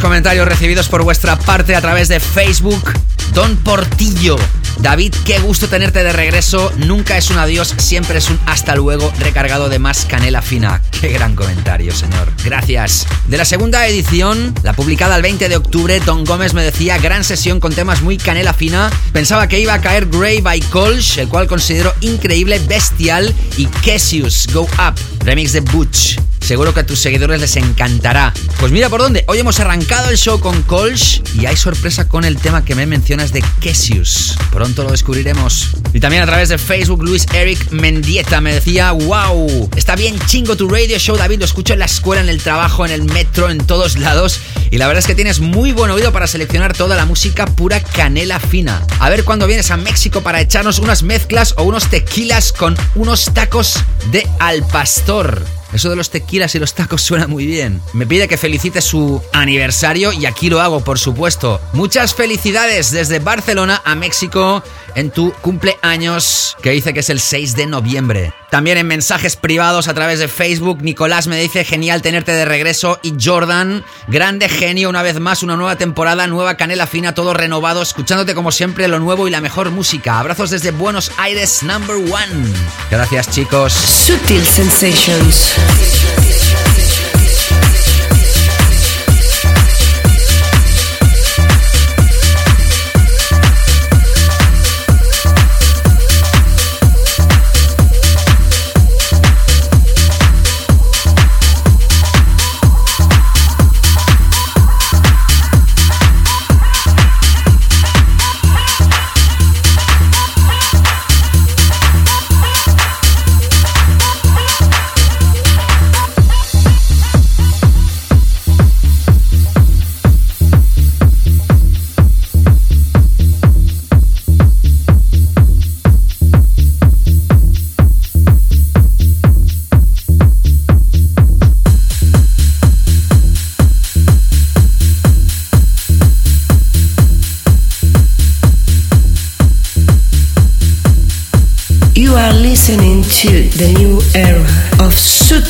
Comentarios 0.00 0.46
recibidos 0.48 0.88
por 0.88 1.02
vuestra 1.02 1.38
parte 1.38 1.74
a 1.74 1.80
través 1.80 2.08
de 2.08 2.20
Facebook. 2.20 2.92
Don 3.32 3.56
Portillo. 3.56 4.36
David, 4.78 5.14
qué 5.24 5.38
gusto 5.38 5.68
tenerte 5.68 6.02
de 6.02 6.12
regreso. 6.12 6.72
Nunca 6.78 7.16
es 7.16 7.30
un 7.30 7.38
adiós, 7.38 7.74
siempre 7.78 8.18
es 8.18 8.28
un 8.30 8.38
hasta 8.46 8.74
luego 8.74 9.12
recargado 9.18 9.68
de 9.68 9.78
más 9.78 10.04
canela 10.04 10.42
fina. 10.42 10.82
Qué 11.00 11.08
gran 11.08 11.34
comentario, 11.34 11.92
señor. 11.94 12.32
Gracias. 12.44 13.06
De 13.28 13.36
la 13.36 13.44
segunda 13.44 13.86
edición, 13.86 14.54
la 14.62 14.72
publicada 14.72 15.16
el 15.16 15.22
20 15.22 15.48
de 15.48 15.56
octubre, 15.56 16.00
Don 16.00 16.24
Gómez 16.24 16.54
me 16.54 16.62
decía 16.62 16.98
gran 16.98 17.24
sesión 17.24 17.60
con 17.60 17.72
temas 17.72 18.02
muy 18.02 18.16
canela 18.16 18.52
fina. 18.52 18.90
Pensaba 19.12 19.48
que 19.48 19.60
iba 19.60 19.74
a 19.74 19.80
caer 19.80 20.06
Grey 20.06 20.40
by 20.40 20.60
Colch, 20.62 21.18
el 21.18 21.28
cual 21.28 21.46
considero 21.46 21.92
increíble, 22.00 22.58
bestial, 22.60 23.34
y 23.56 23.66
Cassius 23.66 24.48
Go 24.52 24.62
Up, 24.62 24.94
remix 25.24 25.52
de 25.52 25.60
Butch. 25.60 26.18
Seguro 26.44 26.74
que 26.74 26.80
a 26.80 26.86
tus 26.86 26.98
seguidores 26.98 27.40
les 27.40 27.56
encantará. 27.56 28.34
Pues 28.60 28.70
mira 28.70 28.90
por 28.90 29.00
dónde. 29.00 29.24
Hoy 29.28 29.38
hemos 29.38 29.60
arrancado 29.60 30.10
el 30.10 30.18
show 30.18 30.38
con 30.40 30.60
Colch 30.64 31.22
y 31.40 31.46
hay 31.46 31.56
sorpresa 31.56 32.06
con 32.06 32.22
el 32.26 32.36
tema 32.36 32.66
que 32.66 32.74
me 32.74 32.84
mencionas 32.84 33.32
de 33.32 33.42
Cassius. 33.62 34.36
Pronto 34.52 34.84
lo 34.84 34.90
descubriremos. 34.90 35.70
Y 35.94 36.00
también 36.00 36.22
a 36.22 36.26
través 36.26 36.50
de 36.50 36.58
Facebook, 36.58 37.02
Luis 37.02 37.26
Eric 37.32 37.70
Mendieta 37.70 38.42
me 38.42 38.52
decía, 38.52 38.92
wow, 38.92 39.70
está 39.74 39.96
bien 39.96 40.18
chingo 40.26 40.54
tu 40.54 40.68
radio 40.68 40.98
show, 40.98 41.16
David. 41.16 41.38
Lo 41.38 41.46
escucho 41.46 41.72
en 41.72 41.78
la 41.78 41.86
escuela, 41.86 42.20
en 42.20 42.28
el 42.28 42.42
trabajo, 42.42 42.84
en 42.84 42.92
el 42.92 43.04
metro, 43.04 43.48
en 43.48 43.66
todos 43.66 43.96
lados. 43.96 44.38
Y 44.70 44.76
la 44.76 44.86
verdad 44.86 44.98
es 44.98 45.06
que 45.06 45.14
tienes 45.14 45.40
muy 45.40 45.72
buen 45.72 45.90
oído 45.90 46.12
para 46.12 46.26
seleccionar 46.26 46.76
toda 46.76 46.94
la 46.94 47.06
música 47.06 47.46
pura 47.46 47.80
canela 47.80 48.38
fina. 48.38 48.86
A 49.00 49.08
ver 49.08 49.24
cuándo 49.24 49.46
vienes 49.46 49.70
a 49.70 49.78
México 49.78 50.20
para 50.20 50.42
echarnos 50.42 50.78
unas 50.78 51.04
mezclas 51.04 51.54
o 51.56 51.62
unos 51.62 51.88
tequilas 51.88 52.52
con 52.52 52.76
unos 52.96 53.32
tacos 53.32 53.82
de 54.12 54.28
al 54.40 54.62
pastor. 54.66 55.42
Eso 55.74 55.90
de 55.90 55.96
los 55.96 56.10
tequilas 56.10 56.54
y 56.54 56.60
los 56.60 56.72
tacos 56.74 57.02
suena 57.02 57.26
muy 57.26 57.46
bien. 57.46 57.82
Me 57.92 58.06
pide 58.06 58.28
que 58.28 58.38
felicite 58.38 58.80
su 58.80 59.20
aniversario 59.32 60.12
y 60.12 60.24
aquí 60.24 60.48
lo 60.48 60.60
hago, 60.60 60.80
por 60.84 61.00
supuesto. 61.00 61.60
Muchas 61.72 62.14
felicidades 62.14 62.92
desde 62.92 63.18
Barcelona 63.18 63.82
a 63.84 63.96
México 63.96 64.62
en 64.94 65.10
tu 65.10 65.32
cumpleaños, 65.32 66.56
que 66.62 66.70
dice 66.70 66.94
que 66.94 67.00
es 67.00 67.10
el 67.10 67.20
6 67.20 67.56
de 67.56 67.66
noviembre. 67.66 68.32
También 68.50 68.78
en 68.78 68.86
mensajes 68.86 69.34
privados 69.34 69.88
a 69.88 69.94
través 69.94 70.20
de 70.20 70.28
Facebook, 70.28 70.80
Nicolás 70.82 71.26
me 71.26 71.40
dice 71.40 71.64
genial 71.64 72.02
tenerte 72.02 72.30
de 72.30 72.44
regreso 72.44 73.00
y 73.02 73.14
Jordan, 73.20 73.84
grande 74.06 74.48
genio 74.48 74.88
una 74.88 75.02
vez 75.02 75.18
más, 75.18 75.42
una 75.42 75.56
nueva 75.56 75.76
temporada, 75.76 76.28
nueva 76.28 76.56
canela 76.56 76.86
fina, 76.86 77.14
todo 77.14 77.34
renovado, 77.34 77.82
escuchándote 77.82 78.34
como 78.34 78.52
siempre 78.52 78.86
lo 78.86 79.00
nuevo 79.00 79.26
y 79.26 79.32
la 79.32 79.40
mejor 79.40 79.72
música. 79.72 80.20
Abrazos 80.20 80.50
desde 80.50 80.70
Buenos 80.70 81.10
Aires, 81.16 81.64
number 81.64 81.96
one. 81.96 82.52
Gracias 82.90 83.28
chicos. 83.30 83.72
Sutil 83.72 84.44
Sensations. 84.44 85.63
Position. 85.66 86.23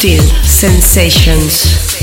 Sutil 0.05 0.21
sensations. 0.45 1.94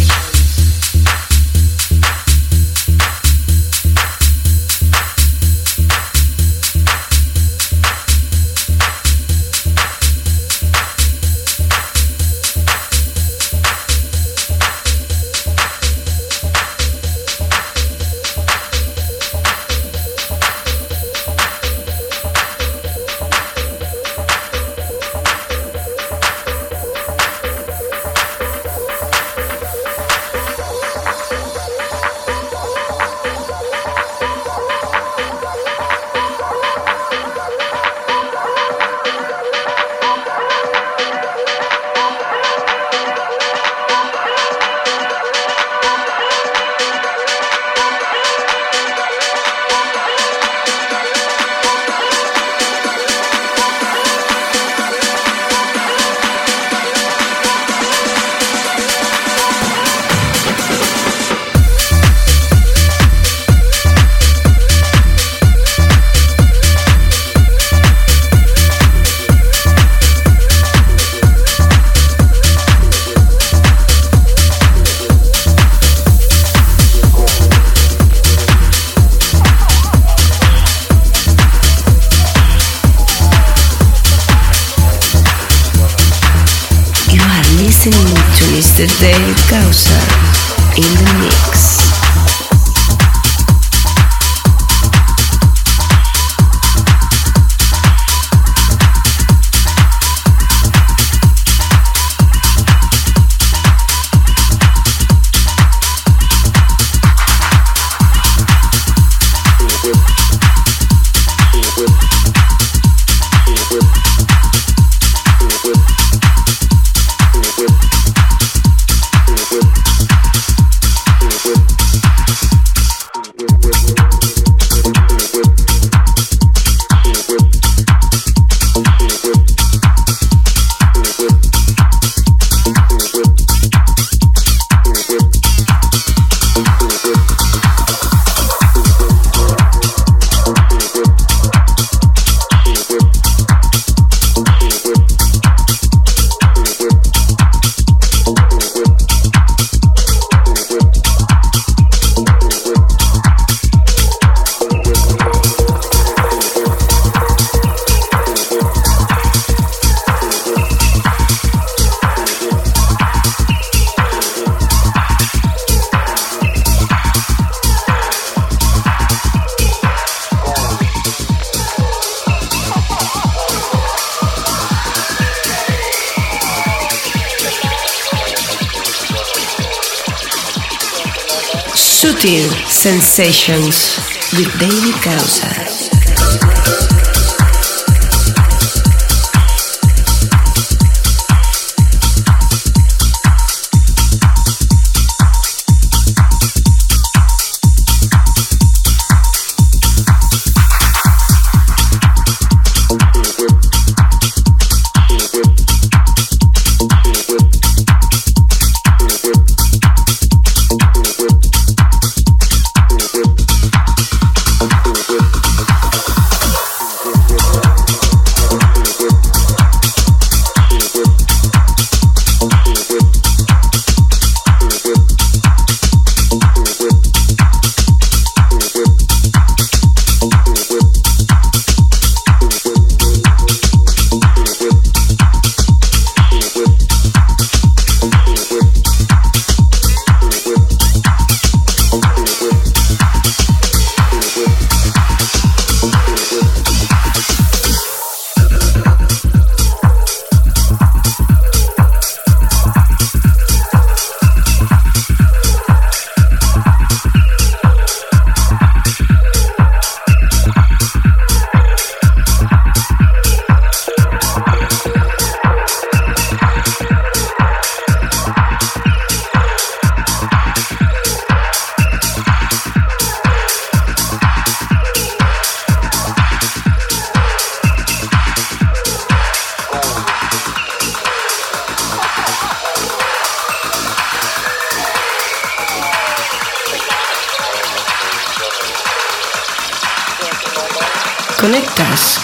Sensations 183.12 183.71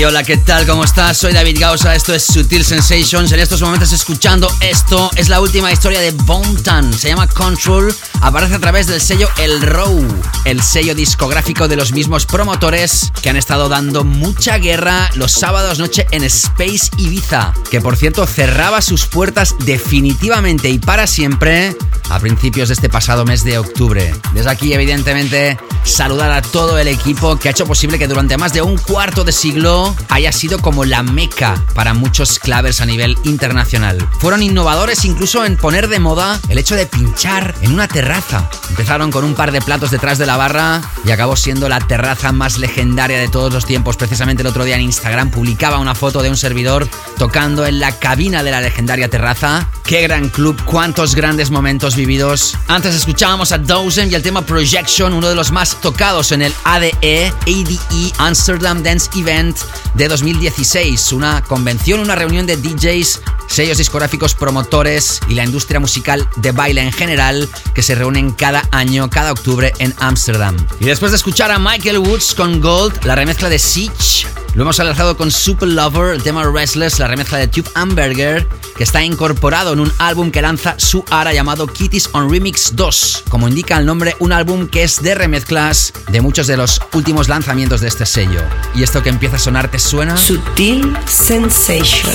Hey, 0.00 0.06
hola, 0.06 0.22
¿qué 0.22 0.38
tal? 0.38 0.66
¿Cómo 0.66 0.84
estás? 0.84 1.18
Soy 1.18 1.34
David 1.34 1.58
Gausa, 1.60 1.94
esto 1.94 2.14
es 2.14 2.24
Sutil 2.24 2.64
Sensations. 2.64 3.32
En 3.32 3.40
estos 3.40 3.60
momentos 3.60 3.92
escuchando 3.92 4.50
esto, 4.60 5.10
es 5.14 5.28
la 5.28 5.42
última 5.42 5.70
historia 5.70 6.00
de 6.00 6.12
Bontan. 6.12 6.90
Se 6.94 7.08
llama 7.08 7.26
Control, 7.26 7.94
aparece 8.22 8.54
a 8.54 8.58
través 8.60 8.86
del 8.86 9.02
sello 9.02 9.28
El 9.36 9.60
Row, 9.60 10.02
el 10.46 10.62
sello 10.62 10.94
discográfico 10.94 11.68
de 11.68 11.76
los 11.76 11.92
mismos 11.92 12.24
promotores 12.24 13.12
que 13.20 13.28
han 13.28 13.36
estado 13.36 13.68
dando 13.68 14.02
mucha 14.02 14.56
guerra 14.56 15.10
los 15.16 15.32
sábados 15.32 15.78
noche 15.78 16.06
en 16.12 16.24
Space 16.24 16.88
Ibiza, 16.96 17.52
que 17.70 17.82
por 17.82 17.94
cierto 17.94 18.26
cerraba 18.26 18.80
sus 18.80 19.04
puertas 19.04 19.54
definitivamente 19.66 20.70
y 20.70 20.78
para 20.78 21.06
siempre 21.06 21.76
a 22.08 22.18
principios 22.18 22.68
de 22.68 22.74
este 22.74 22.88
pasado 22.88 23.24
mes 23.24 23.44
de 23.44 23.58
octubre. 23.58 24.14
Desde 24.32 24.50
aquí, 24.50 24.72
evidentemente, 24.72 25.58
saludar 25.84 26.32
a 26.32 26.42
todo 26.42 26.78
el 26.78 26.88
equipo 26.88 27.38
que 27.38 27.48
ha 27.48 27.52
hecho 27.52 27.66
posible 27.66 27.98
que 27.98 28.08
durante 28.08 28.36
más 28.36 28.52
de 28.52 28.62
un 28.62 28.76
cuarto 28.76 29.24
de 29.24 29.32
siglo 29.32 29.89
haya 30.08 30.32
sido 30.32 30.58
como 30.58 30.84
la 30.84 31.02
meca 31.02 31.62
para 31.74 31.94
muchos 31.94 32.38
clavers 32.38 32.80
a 32.80 32.86
nivel 32.86 33.16
internacional. 33.24 33.98
Fueron 34.18 34.42
innovadores 34.42 35.04
incluso 35.04 35.44
en 35.44 35.56
poner 35.56 35.88
de 35.88 35.98
moda 35.98 36.38
el 36.48 36.58
hecho 36.58 36.76
de 36.76 36.86
pinchar 36.86 37.54
en 37.62 37.72
una 37.72 37.88
terraza. 37.88 38.48
Empezaron 38.70 39.10
con 39.10 39.24
un 39.24 39.34
par 39.34 39.52
de 39.52 39.60
platos 39.60 39.90
detrás 39.90 40.18
de 40.18 40.26
la 40.26 40.36
barra 40.36 40.80
y 41.04 41.10
acabó 41.10 41.36
siendo 41.36 41.68
la 41.68 41.80
terraza 41.80 42.32
más 42.32 42.58
legendaria 42.58 43.18
de 43.18 43.28
todos 43.28 43.52
los 43.52 43.66
tiempos. 43.66 43.96
Precisamente 43.96 44.42
el 44.42 44.48
otro 44.48 44.64
día 44.64 44.76
en 44.76 44.82
Instagram 44.82 45.30
publicaba 45.30 45.78
una 45.78 45.94
foto 45.94 46.22
de 46.22 46.30
un 46.30 46.36
servidor 46.36 46.88
tocando 47.18 47.66
en 47.66 47.80
la 47.80 47.98
cabina 47.98 48.42
de 48.42 48.50
la 48.50 48.60
legendaria 48.60 49.08
terraza. 49.08 49.68
Qué 49.84 50.02
gran 50.02 50.28
club, 50.28 50.60
cuántos 50.64 51.14
grandes 51.14 51.50
momentos 51.50 51.96
vividos. 51.96 52.56
Antes 52.68 52.94
escuchábamos 52.94 53.52
a 53.52 53.58
Dozen 53.58 54.10
y 54.10 54.14
el 54.14 54.22
tema 54.22 54.42
Projection, 54.42 55.12
uno 55.12 55.28
de 55.28 55.34
los 55.34 55.50
más 55.50 55.80
tocados 55.80 56.32
en 56.32 56.42
el 56.42 56.54
ADE, 56.64 57.32
ADE 57.42 58.12
Amsterdam 58.18 58.82
Dance 58.82 59.10
Event 59.18 59.56
de 59.94 60.08
2016, 60.08 61.12
una 61.12 61.42
convención, 61.42 62.00
una 62.00 62.14
reunión 62.14 62.46
de 62.46 62.56
DJs, 62.56 63.20
sellos 63.46 63.78
discográficos, 63.78 64.34
promotores 64.34 65.20
y 65.28 65.34
la 65.34 65.44
industria 65.44 65.80
musical 65.80 66.28
de 66.36 66.52
baile 66.52 66.82
en 66.82 66.92
general 66.92 67.48
que 67.74 67.82
se 67.82 67.94
reúnen 67.94 68.30
cada 68.30 68.68
año, 68.70 69.10
cada 69.10 69.32
octubre 69.32 69.72
en 69.78 69.94
Ámsterdam. 69.98 70.56
Y 70.78 70.84
después 70.84 71.12
de 71.12 71.16
escuchar 71.16 71.50
a 71.50 71.58
Michael 71.58 71.98
Woods 71.98 72.34
con 72.34 72.60
Gold, 72.60 73.04
la 73.04 73.14
remezcla 73.14 73.48
de 73.48 73.58
Siege, 73.58 74.26
lo 74.54 74.62
hemos 74.62 74.80
alzado 74.80 75.16
con 75.16 75.30
Super 75.30 75.68
Lover, 75.68 76.14
el 76.14 76.22
tema 76.22 76.44
Restless, 76.44 76.98
la 76.98 77.08
remezcla 77.08 77.38
de 77.38 77.48
Tube 77.48 77.70
Hamburger, 77.74 78.48
que 78.80 78.84
está 78.84 79.04
incorporado 79.04 79.74
en 79.74 79.80
un 79.80 79.92
álbum 79.98 80.30
que 80.30 80.40
lanza 80.40 80.74
su 80.78 81.04
ara 81.10 81.34
llamado 81.34 81.66
Kitties 81.66 82.08
on 82.14 82.30
Remix 82.30 82.74
2. 82.76 83.24
Como 83.28 83.46
indica 83.46 83.76
el 83.76 83.84
nombre, 83.84 84.16
un 84.20 84.32
álbum 84.32 84.68
que 84.68 84.84
es 84.84 85.02
de 85.02 85.14
remezclas 85.14 85.92
de 86.10 86.22
muchos 86.22 86.46
de 86.46 86.56
los 86.56 86.80
últimos 86.94 87.28
lanzamientos 87.28 87.82
de 87.82 87.88
este 87.88 88.06
sello. 88.06 88.40
Y 88.74 88.82
esto 88.82 89.02
que 89.02 89.10
empieza 89.10 89.36
a 89.36 89.38
sonar 89.38 89.70
te 89.70 89.78
suena. 89.78 90.16
Sutil 90.16 90.96
Sensations. 91.06 92.08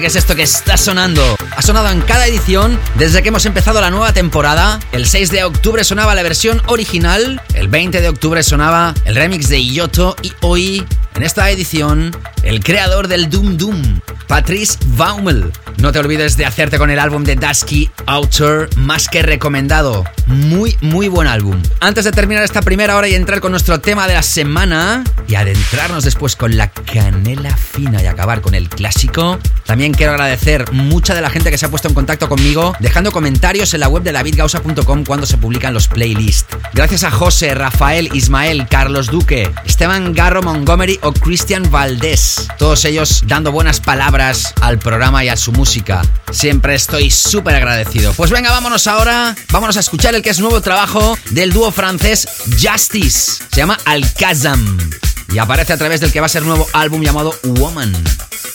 Qué 0.00 0.06
es 0.06 0.16
esto 0.16 0.34
que 0.34 0.42
está 0.42 0.76
sonando. 0.76 1.36
Ha 1.56 1.62
sonado 1.62 1.90
en 1.90 2.00
cada 2.00 2.26
edición 2.26 2.78
desde 2.94 3.22
que 3.22 3.28
hemos 3.28 3.44
empezado 3.44 3.80
la 3.80 3.90
nueva 3.90 4.12
temporada. 4.12 4.80
El 4.92 5.06
6 5.06 5.30
de 5.30 5.44
octubre 5.44 5.84
sonaba 5.84 6.14
la 6.14 6.22
versión 6.22 6.62
original, 6.66 7.42
el 7.54 7.68
20 7.68 8.00
de 8.00 8.08
octubre 8.08 8.42
sonaba 8.42 8.94
el 9.04 9.14
remix 9.14 9.48
de 9.48 9.64
Yoto 9.64 10.16
y 10.22 10.32
hoy, 10.40 10.86
en 11.14 11.22
esta 11.22 11.50
edición, 11.50 12.16
el 12.42 12.64
creador 12.64 13.08
del 13.08 13.28
Doom 13.28 13.58
Doom, 13.58 14.00
Patrice 14.26 14.78
Baumel. 14.96 15.52
No 15.78 15.92
te 15.92 15.98
olvides 15.98 16.36
de 16.36 16.46
hacerte 16.46 16.78
con 16.78 16.90
el 16.90 16.98
álbum 16.98 17.24
de 17.24 17.36
Dusky 17.36 17.90
Outer, 18.06 18.68
más 18.76 19.08
que 19.08 19.22
recomendado. 19.22 20.04
Muy, 20.26 20.76
muy 20.80 21.08
buen 21.08 21.26
álbum. 21.26 21.60
Antes 21.80 22.04
de 22.04 22.12
terminar 22.12 22.44
esta 22.44 22.62
primera 22.62 22.96
hora 22.96 23.08
y 23.08 23.14
entrar 23.14 23.40
con 23.40 23.50
nuestro 23.50 23.80
tema 23.80 24.06
de 24.06 24.14
la 24.14 24.22
semana 24.22 25.04
y 25.26 25.34
adentrarnos 25.34 26.04
después 26.04 26.36
con 26.36 26.56
la 26.56 26.70
canela 26.70 27.56
fina 27.56 28.02
y 28.02 28.06
acabar 28.06 28.40
con 28.40 28.54
el 28.54 28.68
clásico, 28.68 29.38
También 29.70 29.94
quiero 29.94 30.14
agradecer 30.14 30.72
mucha 30.72 31.14
de 31.14 31.20
la 31.20 31.30
gente 31.30 31.48
que 31.48 31.56
se 31.56 31.64
ha 31.64 31.68
puesto 31.68 31.86
en 31.86 31.94
contacto 31.94 32.28
conmigo, 32.28 32.74
dejando 32.80 33.12
comentarios 33.12 33.72
en 33.72 33.78
la 33.78 33.88
web 33.88 34.02
de 34.02 34.10
davidgausa.com 34.10 35.04
cuando 35.04 35.26
se 35.26 35.38
publican 35.38 35.72
los 35.72 35.86
playlists. 35.86 36.56
Gracias 36.74 37.04
a 37.04 37.12
José, 37.12 37.54
Rafael, 37.54 38.10
Ismael, 38.12 38.66
Carlos 38.66 39.06
Duque, 39.06 39.48
Esteban 39.64 40.12
Garro 40.12 40.42
Montgomery 40.42 40.98
o 41.02 41.12
Cristian 41.12 41.70
Valdés. 41.70 42.48
Todos 42.58 42.84
ellos 42.84 43.22
dando 43.28 43.52
buenas 43.52 43.78
palabras 43.78 44.54
al 44.60 44.80
programa 44.80 45.24
y 45.24 45.28
a 45.28 45.36
su 45.36 45.52
música. 45.52 46.02
Siempre 46.32 46.74
estoy 46.74 47.12
súper 47.12 47.54
agradecido. 47.54 48.12
Pues 48.14 48.32
venga, 48.32 48.50
vámonos 48.50 48.88
ahora. 48.88 49.36
Vámonos 49.52 49.76
a 49.76 49.80
escuchar 49.80 50.16
el 50.16 50.22
que 50.22 50.30
es 50.30 50.40
nuevo 50.40 50.60
trabajo 50.60 51.16
del 51.30 51.52
dúo 51.52 51.70
francés 51.70 52.26
Justice. 52.60 53.44
Se 53.52 53.58
llama 53.58 53.78
Alcazam. 53.84 54.78
Y 55.32 55.38
aparece 55.38 55.74
a 55.74 55.78
través 55.78 56.00
del 56.00 56.10
que 56.10 56.18
va 56.18 56.26
a 56.26 56.28
ser 56.28 56.42
nuevo 56.42 56.66
álbum 56.72 57.02
llamado 57.02 57.32
Woman. 57.44 57.92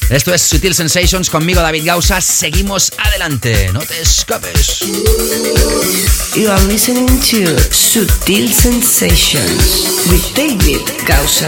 Esto 0.10 0.34
es 0.34 0.42
Sutil 0.44 0.76
Sensations 0.76 1.30
conmigo 1.30 1.62
David 1.62 1.84
Gausa. 1.86 2.22
Seguimos 2.22 2.92
adelante. 2.98 3.70
No 3.74 3.80
te 3.80 4.02
escapes. 4.02 4.82
You 6.36 6.52
are 6.52 6.64
listening 6.66 7.08
to 7.08 7.60
Sutil 7.72 8.52
Sensations 8.52 10.06
with 10.12 10.36
David 10.36 10.84
Gausa. 11.08 11.48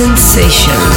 Sutil 0.00 0.89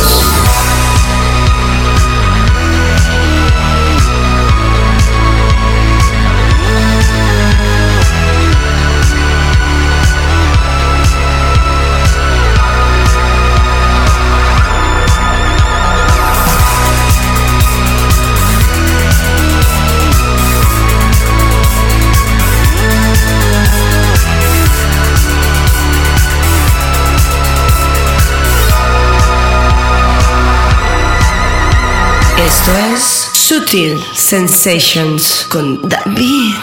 Sensations 34.14 35.48
con 35.50 35.82
David 35.82 36.54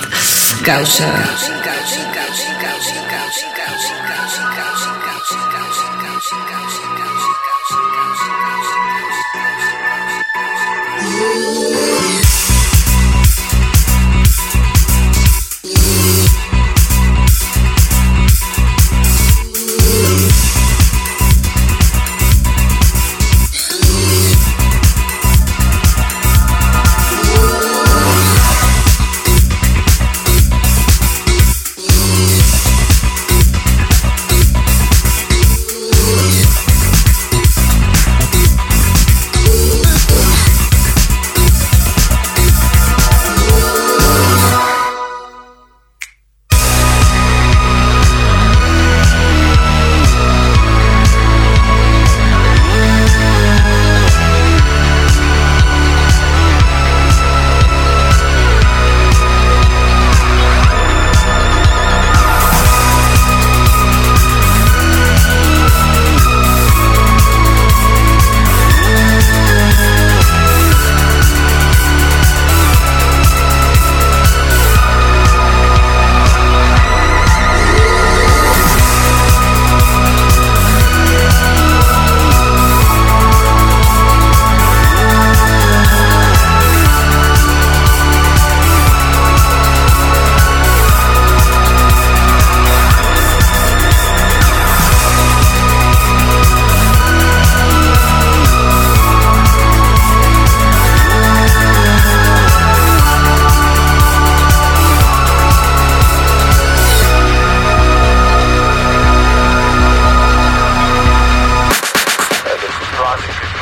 Causa. 0.63 1.60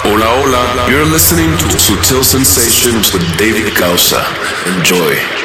Hola, 0.09 0.24
hola. 0.24 0.90
You're 0.90 1.04
listening 1.04 1.50
to 1.59 1.76
Sutil 1.76 2.24
Sensations 2.24 3.12
with 3.12 3.22
David 3.36 3.76
Gausa. 3.76 4.24
Enjoy. 4.64 5.38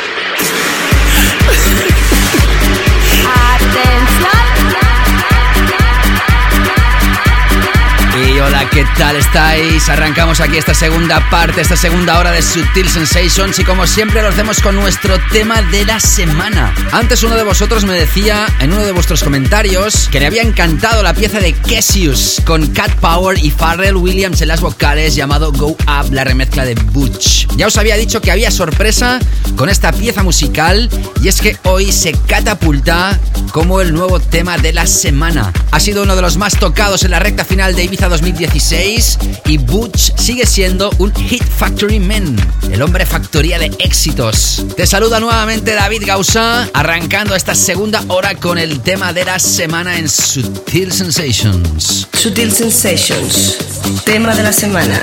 Hola, 8.46 8.70
¿qué 8.70 8.86
tal 8.98 9.16
estáis? 9.16 9.88
Arrancamos 9.88 10.42
aquí 10.42 10.58
esta 10.58 10.74
segunda 10.74 11.30
parte, 11.30 11.62
esta 11.62 11.78
segunda 11.78 12.18
hora 12.20 12.32
de 12.32 12.42
Sutil 12.42 12.90
Sensations 12.90 13.58
y 13.60 13.64
como 13.64 13.88
siempre 13.88 14.22
lo 14.22 14.30
hacemos 14.30 14.60
con 14.60 14.76
nuestro 14.76 15.18
tema 15.32 15.62
de 15.62 15.86
la 15.86 16.00
semana. 16.00 16.74
Antes 16.92 17.24
uno 17.24 17.36
de 17.36 17.44
vosotros 17.44 17.86
me 17.86 17.94
decía 17.94 18.48
en 18.60 18.74
uno 18.74 18.84
de 18.84 18.92
vuestros 18.92 19.24
comentarios 19.24 20.10
que 20.12 20.20
le 20.20 20.28
había 20.28 20.42
encantado 20.42 21.04
la 21.04 21.14
pieza 21.14 21.40
de 21.40 21.54
Cassius 21.54 22.42
con 22.46 22.68
Cat 22.68 22.94
Power 22.96 23.38
y 23.38 23.52
Pharrell 23.52 23.96
Williams 23.96 24.42
en 24.42 24.50
las 24.50 24.62
vocales 24.62 25.16
llamado 25.16 25.52
Go 25.52 25.70
Up, 25.70 26.12
la 26.12 26.24
remezcla 26.24 26.66
de 26.66 26.76
Butch. 26.76 27.48
Ya 27.56 27.68
os 27.68 27.78
había 27.78 27.96
dicho 27.96 28.20
que 28.22 28.32
había 28.32 28.52
sorpresa 28.52 29.20
con 29.56 29.70
esta 29.70 29.92
pieza 29.92 30.24
musical 30.24 30.90
y 31.22 31.28
es 31.28 31.40
que 31.40 31.58
hoy 31.64 31.92
se 31.92 32.14
catapulta 32.14 33.20
como 33.52 33.82
el 33.82 33.94
nuevo 33.94 34.20
tema 34.20 34.58
de 34.58 34.74
la 34.74 34.88
semana. 34.88 35.54
Ha 35.72 35.80
sido 35.80 36.04
uno 36.04 36.16
de 36.16 36.24
los 36.24 36.38
más 36.38 36.58
tocados 36.58 37.04
en 37.04 37.12
la 37.12 37.20
recta 37.20 37.46
final 37.46 37.76
de 37.76 37.84
Ibiza 37.84 38.10
2016 38.34 39.20
y 39.46 39.58
Butch 39.58 40.12
sigue 40.18 40.46
siendo 40.46 40.90
un 40.98 41.14
Hit 41.14 41.44
Factory 41.44 42.00
Man, 42.00 42.36
el 42.72 42.82
hombre 42.82 43.06
factoría 43.06 43.60
de 43.60 43.68
éxitos. 43.80 44.66
Te 44.76 44.88
saluda 44.88 45.20
nuevamente 45.20 45.74
David 45.74 46.04
Gausa, 46.06 46.68
arrancando 46.74 47.36
esta 47.36 47.54
segunda 47.54 48.04
hora 48.08 48.36
con 48.36 48.58
el 48.58 48.82
tema 48.82 49.14
de 49.14 49.26
la 49.26 49.40
semana 49.40 50.00
en 50.00 50.10
Sutil 50.10 50.92
Sensations. 50.92 52.08
Sutil 52.14 52.52
Sensations, 52.52 53.58
tema 54.04 54.34
de 54.36 54.44
la 54.44 54.54
semana. 54.54 55.00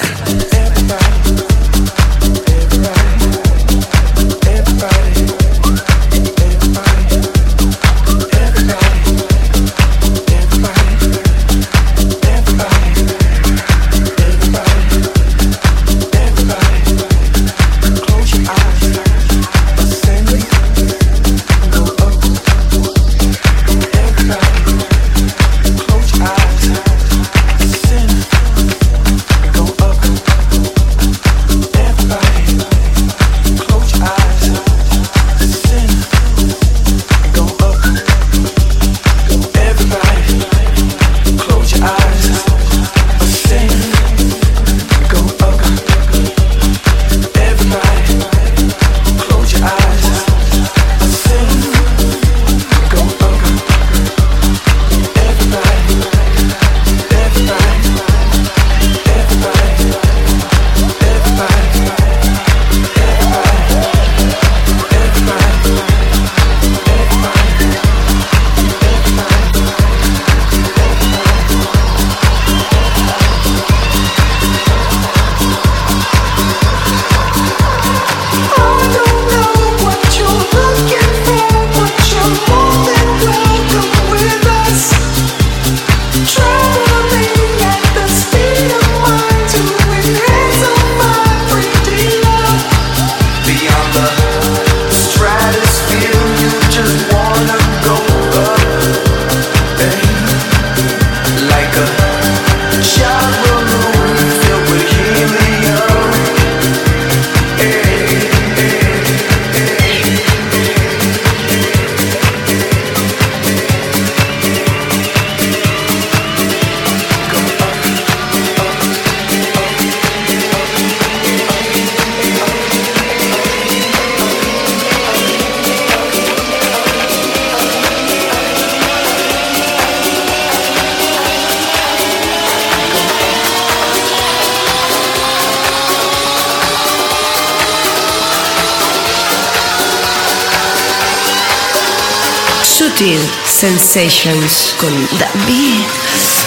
Sensations 143.92 144.76
con 144.78 144.92
David 145.18 145.84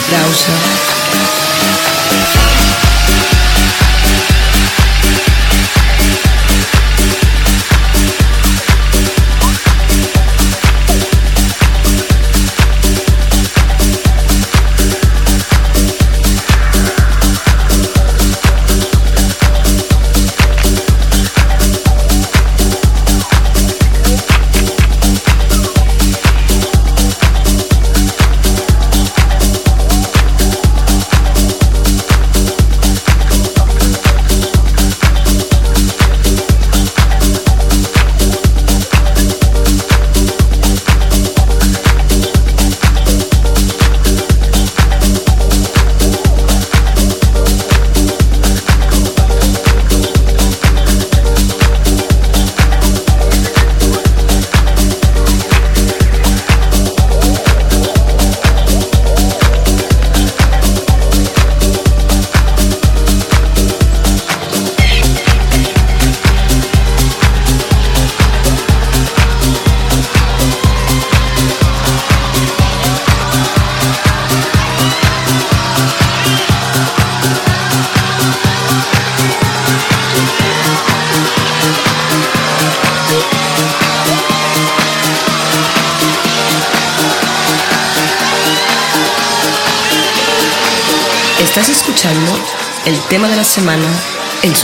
Gausa. 0.10 1.53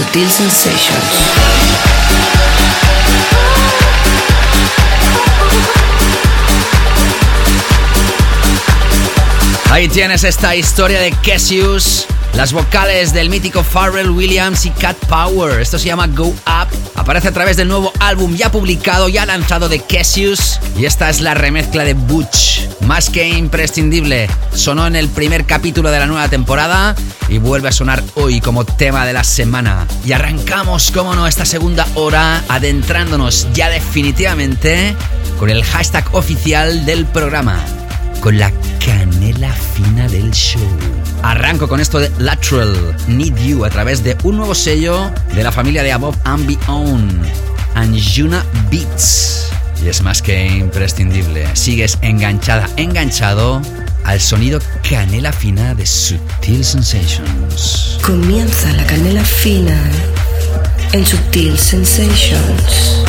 Sutil 0.10 0.30
Sensations. 0.30 1.04
Ahí 9.70 9.88
tienes 9.88 10.24
esta 10.24 10.56
historia 10.56 11.00
de 11.00 11.12
Cassius, 11.12 12.08
las 12.34 12.54
vocales 12.54 13.14
del 13.14 13.30
mítico 13.30 13.64
Pharrell 13.64 14.10
Williams 14.10 14.66
y 14.66 14.72
Cat 14.72 14.98
Power. 15.08 15.60
Esto 15.60 15.78
se 15.78 15.86
llama 15.86 16.08
Go 16.08 16.30
Up. 16.30 16.68
Aparece 16.96 17.28
a 17.28 17.32
través 17.32 17.58
del 17.58 17.68
nuevo 17.68 17.94
álbum 18.00 18.36
ya 18.36 18.52
publicado, 18.52 19.10
ya 19.10 19.28
lanzado 19.28 19.70
de 19.70 19.80
Cassius. 19.80 20.60
Y 20.76 20.86
esta 20.86 21.12
es 21.12 21.22
la 21.22 21.36
remezcla 21.36 21.84
de 21.84 21.94
Butch. 21.94 22.62
Más 22.82 23.12
que 23.12 23.30
imprescindible. 23.30 24.28
Sonó 24.56 24.88
en 24.88 24.96
el 24.96 25.08
primer 25.08 25.46
capítulo 25.46 25.92
de 25.92 26.00
la 26.00 26.08
nueva 26.08 26.30
temporada 26.30 26.96
y 27.30 27.38
vuelve 27.38 27.70
a 27.70 27.72
sonar 27.72 28.04
hoy 28.16 28.42
como 28.42 28.66
tema 28.66 29.06
de 29.06 29.14
la 29.14 29.24
semana. 29.24 29.88
Y 30.06 30.12
arrancamos, 30.12 30.92
como 30.92 31.16
no, 31.16 31.28
esta 31.28 31.46
segunda 31.46 31.88
hora 31.96 32.44
adentrándonos 32.50 33.48
ya 33.54 33.70
definitivamente 33.70 34.96
con 35.38 35.50
el 35.50 35.64
hashtag 35.64 36.06
oficial 36.14 36.86
del 36.86 37.06
programa 37.06 37.64
con 38.20 38.38
la 38.38 38.52
canela 38.86 39.52
fina 39.54 40.08
del 40.10 40.32
show. 40.32 40.62
Arranco 41.24 41.68
con 41.68 41.80
esto 41.80 42.00
de 42.00 42.12
Lateral 42.20 42.96
Need 43.08 43.36
You 43.38 43.66
a 43.66 43.70
través 43.70 44.04
de 44.04 44.18
un 44.24 44.38
nuevo 44.38 44.56
sello 44.56 45.12
de 45.34 45.44
la 45.44 45.52
familia 45.52 45.84
de 45.84 45.92
Above 45.92 46.18
and 46.26 46.46
Beyond, 46.46 47.26
Anjuna 47.76 48.44
Beats. 48.70 49.50
Y 49.84 49.88
es 49.88 50.02
más 50.02 50.22
que 50.22 50.48
imprescindible. 50.48 51.48
Sigues 51.56 51.98
enganchada, 52.02 52.68
enganchado 52.76 53.62
al 54.04 54.20
sonido 54.20 54.60
canela 54.88 55.32
fina 55.32 55.74
de 55.76 55.86
Sutil 55.86 56.64
Sensations. 56.64 58.00
Comienza 58.02 58.72
la 58.74 58.86
canela 58.86 59.24
fina 59.24 59.78
en 60.94 61.06
Sutil 61.06 61.58
Sensations. 61.58 63.04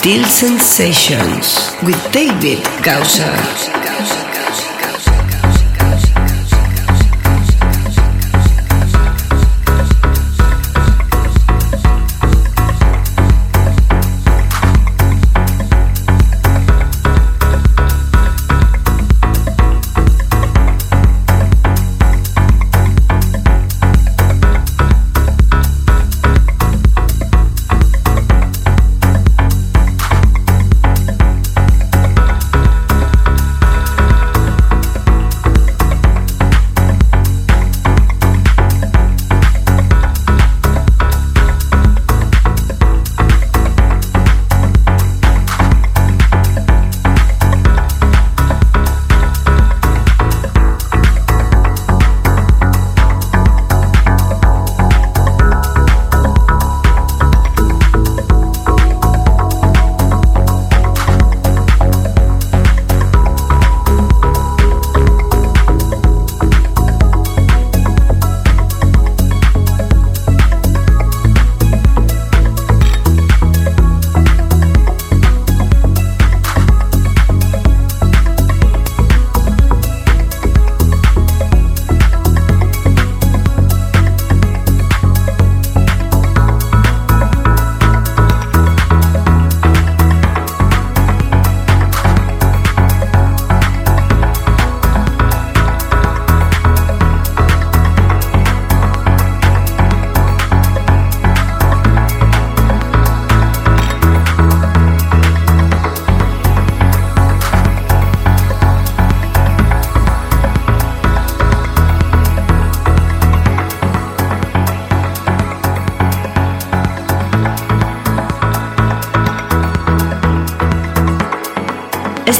Sutil 0.00 0.24
Sensations 0.24 1.76
with 1.82 2.10
David 2.10 2.64
Gausser. 2.82 4.19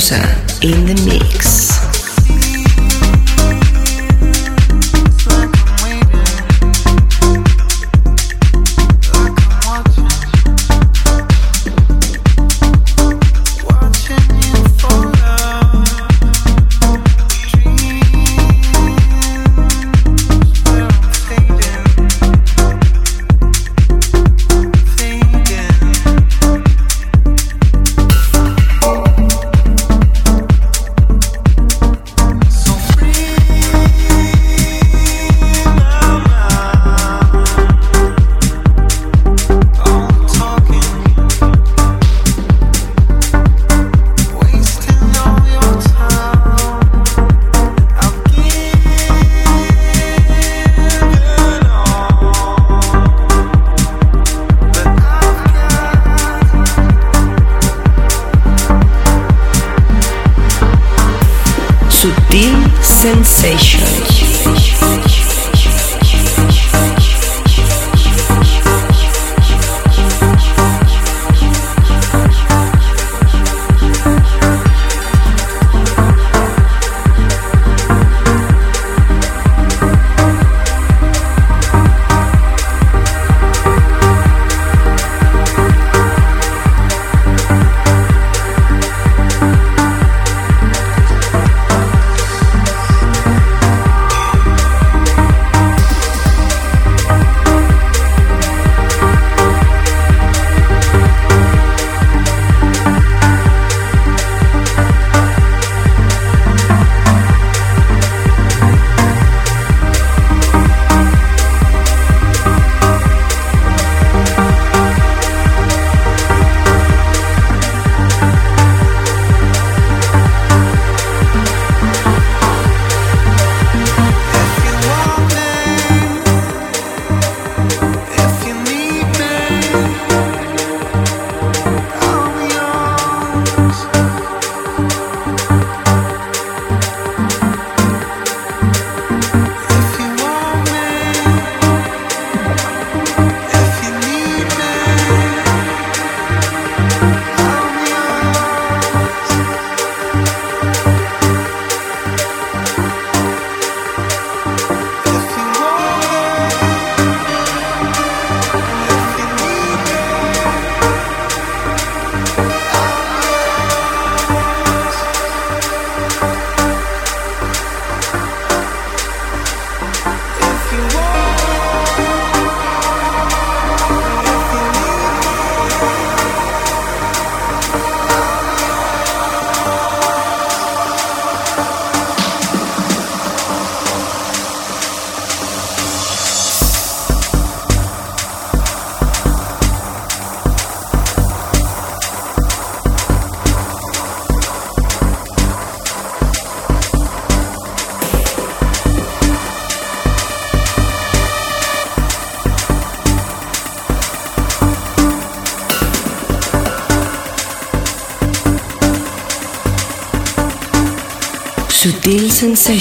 David 0.00 0.39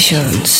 Sensations. 0.09 0.58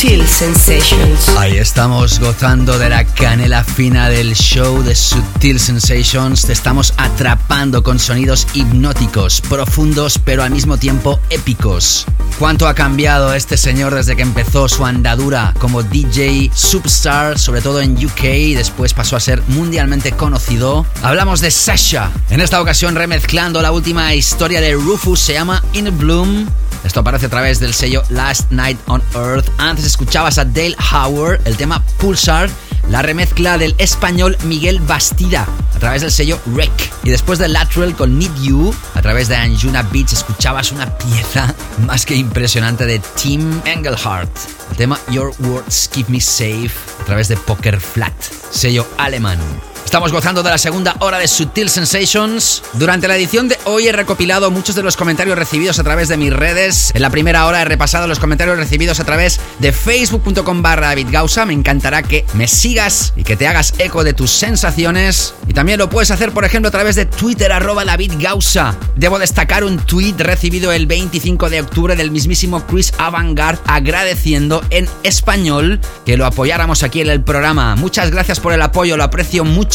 Sutil 0.00 0.26
Sensations. 0.26 1.28
Ahí 1.36 1.58
estamos 1.58 2.20
gozando 2.20 2.78
de 2.78 2.88
la 2.88 3.04
canela 3.04 3.62
fina 3.62 4.08
del 4.08 4.34
show 4.34 4.82
de 4.82 4.94
Sutil 4.94 5.60
Sensations. 5.60 6.46
Te 6.46 6.54
estamos 6.54 6.94
atrapando 6.96 7.82
con 7.82 7.98
sonidos 7.98 8.46
hipnóticos, 8.54 9.42
profundos, 9.42 10.18
pero 10.18 10.42
al 10.42 10.52
mismo 10.52 10.78
tiempo 10.78 11.20
épicos. 11.28 12.06
¿Cuánto 12.38 12.66
ha 12.66 12.74
cambiado 12.74 13.34
este 13.34 13.58
señor 13.58 13.94
desde 13.94 14.16
que 14.16 14.22
empezó 14.22 14.70
su 14.70 14.86
andadura 14.86 15.52
como 15.58 15.82
DJ 15.82 16.50
Superstar, 16.54 17.38
sobre 17.38 17.60
todo 17.60 17.82
en 17.82 18.02
UK, 18.02 18.24
y 18.24 18.54
después 18.54 18.94
pasó 18.94 19.16
a 19.16 19.20
ser 19.20 19.42
mundialmente 19.48 20.12
conocido? 20.12 20.86
Hablamos 21.02 21.42
de 21.42 21.50
Sasha. 21.50 22.10
En 22.30 22.40
esta 22.40 22.62
ocasión 22.62 22.94
remezclando 22.94 23.60
la 23.60 23.70
última 23.70 24.14
historia 24.14 24.62
de 24.62 24.72
Rufus, 24.72 25.20
se 25.20 25.34
llama 25.34 25.62
In 25.74 25.94
Bloom. 25.98 26.46
Esto 26.84 27.00
aparece 27.00 27.26
a 27.26 27.28
través 27.28 27.60
del 27.60 27.74
sello 27.74 28.02
Last 28.08 28.50
Night 28.50 28.78
on 28.86 29.02
Earth. 29.14 29.48
Antes 29.58 29.84
escuchabas 29.84 30.38
a 30.38 30.44
Dale 30.44 30.76
Howard, 30.92 31.40
el 31.44 31.56
tema 31.56 31.84
Pulsar, 31.98 32.48
la 32.88 33.02
remezcla 33.02 33.58
del 33.58 33.74
español 33.78 34.36
Miguel 34.44 34.80
Bastida 34.80 35.46
a 35.74 35.78
través 35.78 36.02
del 36.02 36.10
sello 36.10 36.40
Rec. 36.54 36.70
Y 37.04 37.10
después 37.10 37.38
de 37.38 37.48
Lateral 37.48 37.94
con 37.94 38.18
Need 38.18 38.34
You, 38.42 38.74
a 38.94 39.02
través 39.02 39.28
de 39.28 39.36
Anjuna 39.36 39.82
Beats, 39.82 40.14
escuchabas 40.14 40.72
una 40.72 40.86
pieza 40.98 41.54
más 41.86 42.04
que 42.06 42.16
impresionante 42.16 42.86
de 42.86 43.00
Tim 43.20 43.60
Engelhardt. 43.64 44.30
El 44.70 44.76
tema 44.76 44.98
Your 45.10 45.34
Words 45.40 45.88
Keep 45.92 46.08
Me 46.08 46.20
Safe 46.20 46.70
a 47.00 47.04
través 47.04 47.28
de 47.28 47.36
Poker 47.36 47.80
Flat, 47.80 48.14
sello 48.50 48.86
alemán. 48.98 49.38
Estamos 49.84 50.12
gozando 50.12 50.42
de 50.42 50.50
la 50.50 50.58
segunda 50.58 50.96
hora 51.00 51.18
de 51.18 51.26
Sutil 51.26 51.68
Sensations. 51.68 52.62
Durante 52.74 53.08
la 53.08 53.16
edición 53.16 53.48
de 53.48 53.58
hoy 53.64 53.88
he 53.88 53.92
recopilado 53.92 54.50
muchos 54.50 54.76
de 54.76 54.82
los 54.84 54.96
comentarios 54.96 55.36
recibidos 55.36 55.78
a 55.78 55.82
través 55.82 56.08
de 56.08 56.16
mis 56.16 56.32
redes. 56.32 56.92
En 56.94 57.02
la 57.02 57.10
primera 57.10 57.46
hora 57.46 57.62
he 57.62 57.64
repasado 57.64 58.06
los 58.06 58.20
comentarios 58.20 58.56
recibidos 58.56 59.00
a 59.00 59.04
través 59.04 59.40
de 59.58 59.72
facebook.com 59.72 60.62
barra 60.62 60.88
David. 60.88 61.08
Me 61.46 61.52
encantará 61.54 62.02
que 62.02 62.24
me 62.34 62.46
sigas 62.46 63.12
y 63.16 63.24
que 63.24 63.36
te 63.36 63.48
hagas 63.48 63.74
eco 63.78 64.04
de 64.04 64.12
tus 64.12 64.30
sensaciones. 64.30 65.34
Y 65.48 65.54
también 65.54 65.78
lo 65.78 65.90
puedes 65.90 66.12
hacer, 66.12 66.30
por 66.30 66.44
ejemplo, 66.44 66.68
a 66.68 66.72
través 66.72 66.94
de 66.94 67.06
Twitter 67.06 67.50
arroba 67.50 67.84
David 67.84 68.12
Gausa. 68.18 68.76
Debo 68.94 69.18
destacar 69.18 69.64
un 69.64 69.78
tweet 69.78 70.14
recibido 70.18 70.70
el 70.72 70.86
25 70.86 71.50
de 71.50 71.62
octubre 71.62 71.96
del 71.96 72.10
mismísimo 72.10 72.64
Chris 72.66 72.92
Avantgarde 72.98 73.60
agradeciendo 73.66 74.62
en 74.70 74.88
español 75.02 75.80
que 76.06 76.16
lo 76.16 76.26
apoyáramos 76.26 76.82
aquí 76.82 77.00
en 77.00 77.08
el 77.08 77.22
programa. 77.22 77.74
Muchas 77.76 78.10
gracias 78.10 78.38
por 78.38 78.52
el 78.52 78.62
apoyo, 78.62 78.96
lo 78.96 79.04
aprecio 79.04 79.44
mucho 79.44 79.69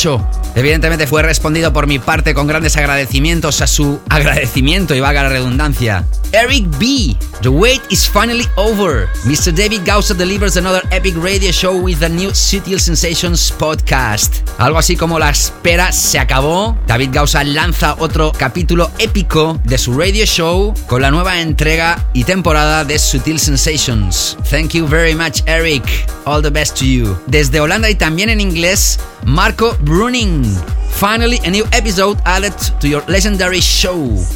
Evidentemente 0.56 1.08
fue 1.08 1.24
respondido 1.24 1.72
por 1.72 1.88
mi 1.88 2.00
parte 2.00 2.34
con 2.34 2.48
grandes 2.48 2.76
agradecimientos 2.76 3.62
a 3.62 3.68
su 3.68 4.00
agradecimiento 4.10 4.94
y 4.94 5.00
vaga 5.00 5.24
la 5.24 5.30
redundancia. 5.30 6.06
Eric 6.32 6.66
B. 6.80 7.16
The 7.42 7.50
wait 7.50 7.82
is 7.90 8.08
finally 8.08 8.46
over. 8.56 9.08
Mr. 9.24 9.54
David 9.54 9.82
Gausa 9.86 10.14
delivers 10.14 10.58
another 10.58 10.82
epic 10.92 11.16
radio 11.16 11.52
show 11.52 11.74
with 11.74 12.00
the 12.00 12.10
new 12.10 12.32
Sutil 12.32 12.80
Sensations 12.80 13.54
podcast. 13.58 14.48
Algo 14.58 14.78
así 14.78 14.98
como 14.98 15.18
la 15.18 15.30
espera 15.30 15.92
se 15.92 16.20
acabó. 16.20 16.78
David 16.88 17.12
Gausa 17.14 17.44
lanza 17.44 17.96
otro 18.00 18.32
capítulo 18.38 18.92
épico 19.00 19.60
de 19.64 19.78
su 19.78 19.98
radio 19.98 20.26
show 20.26 20.74
con 20.88 21.02
la 21.02 21.12
nueva 21.12 21.40
entrega 21.40 22.06
y 22.14 22.24
temporada 22.26 22.84
de 22.84 23.00
Sutil 23.00 23.40
Sensations. 23.40 24.38
Thank 24.50 24.72
you 24.72 24.88
very 24.88 25.16
much, 25.16 25.42
Eric. 25.46 25.84
All 26.26 26.42
the 26.42 26.50
best 26.50 26.78
to 26.80 26.86
you. 26.86 27.18
Desde 27.28 27.60
Holanda 27.60 27.90
y 27.90 27.96
también 27.96 28.30
en 28.30 28.42
inglés, 28.42 29.00
Marco 29.26 29.78
Bruning. 29.86 30.44
Finally, 30.90 31.40
a 31.46 31.52
new 31.52 31.64
episode 31.72 32.18
added 32.26 32.54
to 32.80 32.88
your 32.88 33.04
legendary 33.08 33.62
show. 33.62 33.96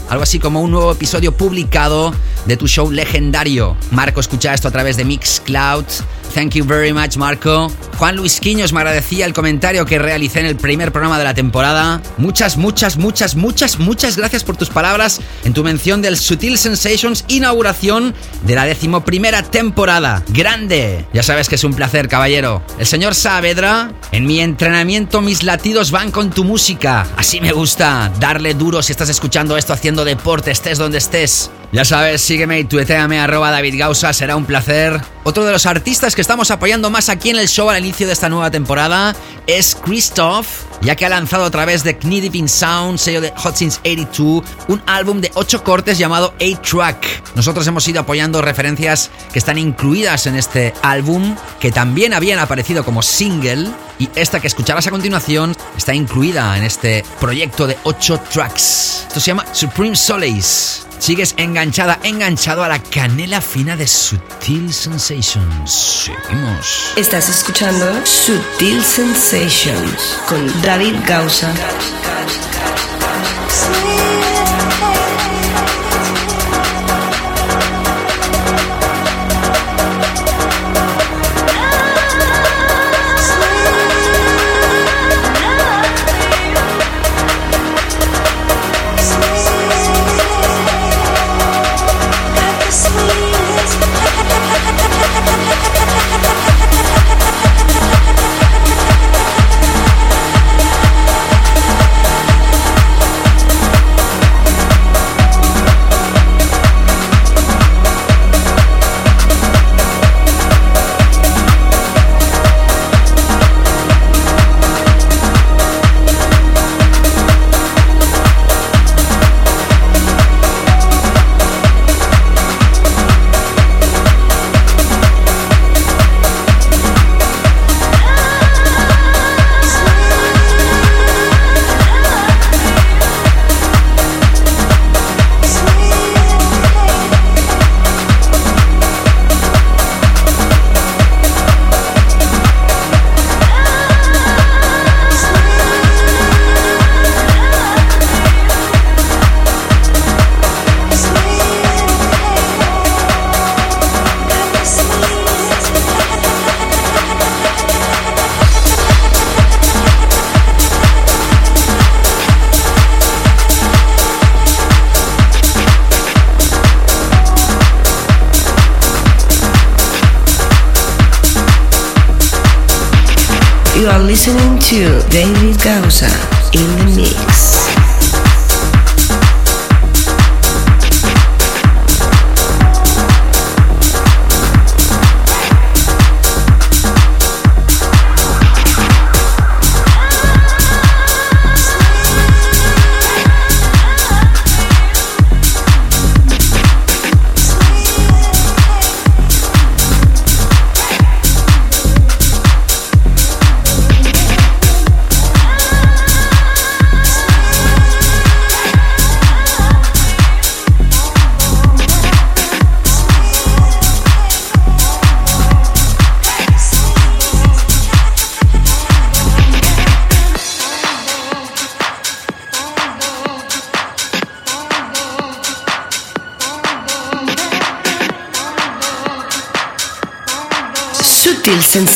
Algo 0.09 0.21
así 0.21 0.37
como 0.37 0.61
un 0.61 0.69
nuevo 0.69 0.91
episodio 0.91 1.31
publicado 1.35 2.13
de 2.45 2.55
tu 2.55 2.67
show 2.67 2.91
legendario. 2.91 3.75
Marco 3.89 4.19
escucha 4.19 4.53
esto 4.53 4.67
a 4.67 4.71
través 4.71 4.95
de 4.95 5.05
Mixcloud. 5.05 5.85
Thank 6.33 6.53
you 6.53 6.63
very 6.63 6.93
much, 6.93 7.17
Marco. 7.17 7.71
Juan 7.97 8.15
Luis 8.15 8.39
Quiños 8.39 8.71
me 8.71 8.79
agradecía 8.79 9.25
el 9.25 9.33
comentario 9.33 9.85
que 9.85 9.99
realicé 9.99 10.39
en 10.39 10.45
el 10.45 10.55
primer 10.55 10.91
programa 10.91 11.17
de 11.17 11.25
la 11.25 11.33
temporada. 11.33 12.01
Muchas, 12.17 12.55
muchas, 12.55 12.97
muchas, 12.97 13.35
muchas, 13.35 13.77
muchas 13.79 14.15
gracias 14.15 14.43
por 14.43 14.55
tus 14.55 14.69
palabras 14.69 15.19
en 15.43 15.53
tu 15.53 15.63
mención 15.63 16.01
del 16.01 16.15
Sutil 16.17 16.57
Sensations 16.57 17.25
inauguración 17.27 18.13
de 18.43 18.55
la 18.55 18.65
decimoprimera 18.65 19.43
temporada. 19.43 20.23
¡Grande! 20.29 21.05
Ya 21.13 21.23
sabes 21.23 21.49
que 21.49 21.55
es 21.55 21.63
un 21.63 21.73
placer, 21.73 22.07
caballero. 22.07 22.61
El 22.77 22.85
señor 22.85 23.15
Saavedra, 23.15 23.91
en 24.11 24.25
mi 24.25 24.39
entrenamiento 24.39 25.21
mis 25.21 25.43
latidos 25.43 25.91
van 25.91 26.11
con 26.11 26.29
tu 26.29 26.43
música. 26.43 27.05
Así 27.17 27.41
me 27.41 27.51
gusta. 27.51 28.11
Darle 28.19 28.53
duro 28.53 28.81
si 28.81 28.91
estás 28.91 29.09
escuchando 29.09 29.57
esto 29.57 29.73
haciendo 29.73 30.05
deporte, 30.05 30.51
estés 30.51 30.77
donde 30.77 30.99
estés. 30.99 31.51
Ya 31.71 31.85
sabes, 31.85 32.21
sígueme 32.21 32.59
y 32.59 32.63
tueteame 32.63 33.19
arroba 33.19 33.51
David 33.51 33.75
Gausa, 33.77 34.11
será 34.11 34.35
un 34.35 34.45
placer. 34.45 34.99
Otro 35.23 35.45
de 35.45 35.51
los 35.51 35.67
artistas 35.67 36.15
que 36.15 36.18
estamos 36.21 36.51
apoyando 36.51 36.89
más 36.89 37.09
aquí 37.09 37.29
en 37.29 37.37
el 37.37 37.47
show 37.47 37.69
al 37.69 37.79
inicio 37.79 38.05
de 38.05 38.13
esta 38.13 38.29
nueva 38.29 38.51
temporada 38.51 39.15
es 39.47 39.75
Christoph, 39.75 40.47
ya 40.81 40.95
que 40.95 41.05
ha 41.05 41.09
lanzado 41.09 41.45
a 41.45 41.51
través 41.51 41.83
de 41.83 41.97
Knee 41.97 42.29
in 42.33 42.49
Sound, 42.49 42.97
sello 42.97 43.21
de 43.21 43.33
Hot 43.35 43.55
Since 43.55 43.79
82, 43.79 44.43
un 44.67 44.81
álbum 44.85 45.21
de 45.21 45.31
8 45.33 45.63
cortes 45.63 45.97
llamado 45.97 46.33
8-Track. 46.39 47.35
Nosotros 47.35 47.65
hemos 47.67 47.87
ido 47.87 48.01
apoyando 48.01 48.41
referencias 48.41 49.11
que 49.31 49.39
están 49.39 49.57
incluidas 49.57 50.25
en 50.27 50.35
este 50.35 50.73
álbum, 50.81 51.35
que 51.59 51.71
también 51.71 52.13
habían 52.13 52.39
aparecido 52.39 52.83
como 52.85 53.01
single, 53.01 53.69
y 53.97 54.09
esta 54.15 54.39
que 54.39 54.47
escucharás 54.47 54.87
a 54.87 54.91
continuación 54.91 55.55
está 55.77 55.93
incluida 55.93 56.57
en 56.57 56.63
este 56.63 57.03
proyecto 57.19 57.67
de 57.67 57.77
8 57.83 58.21
tracks. 58.31 59.05
Esto 59.07 59.19
se 59.19 59.27
llama 59.27 59.45
Supreme 59.53 59.95
Solace. 59.95 60.89
Sigues 60.99 61.33
enganchada, 61.37 61.97
enganchado 62.03 62.61
a 62.61 62.67
la 62.67 62.79
canela 62.79 63.39
fina 63.39 63.77
de 63.77 63.87
Sutil 63.87 64.73
Sensations. 64.73 65.71
Seguimos. 65.71 66.93
Estás 66.97 67.29
escuchando 67.29 67.85
Sutil 68.05 68.83
Sensations 68.83 70.17
con 70.27 70.61
David 70.69 71.03
Gausa. 71.07 71.49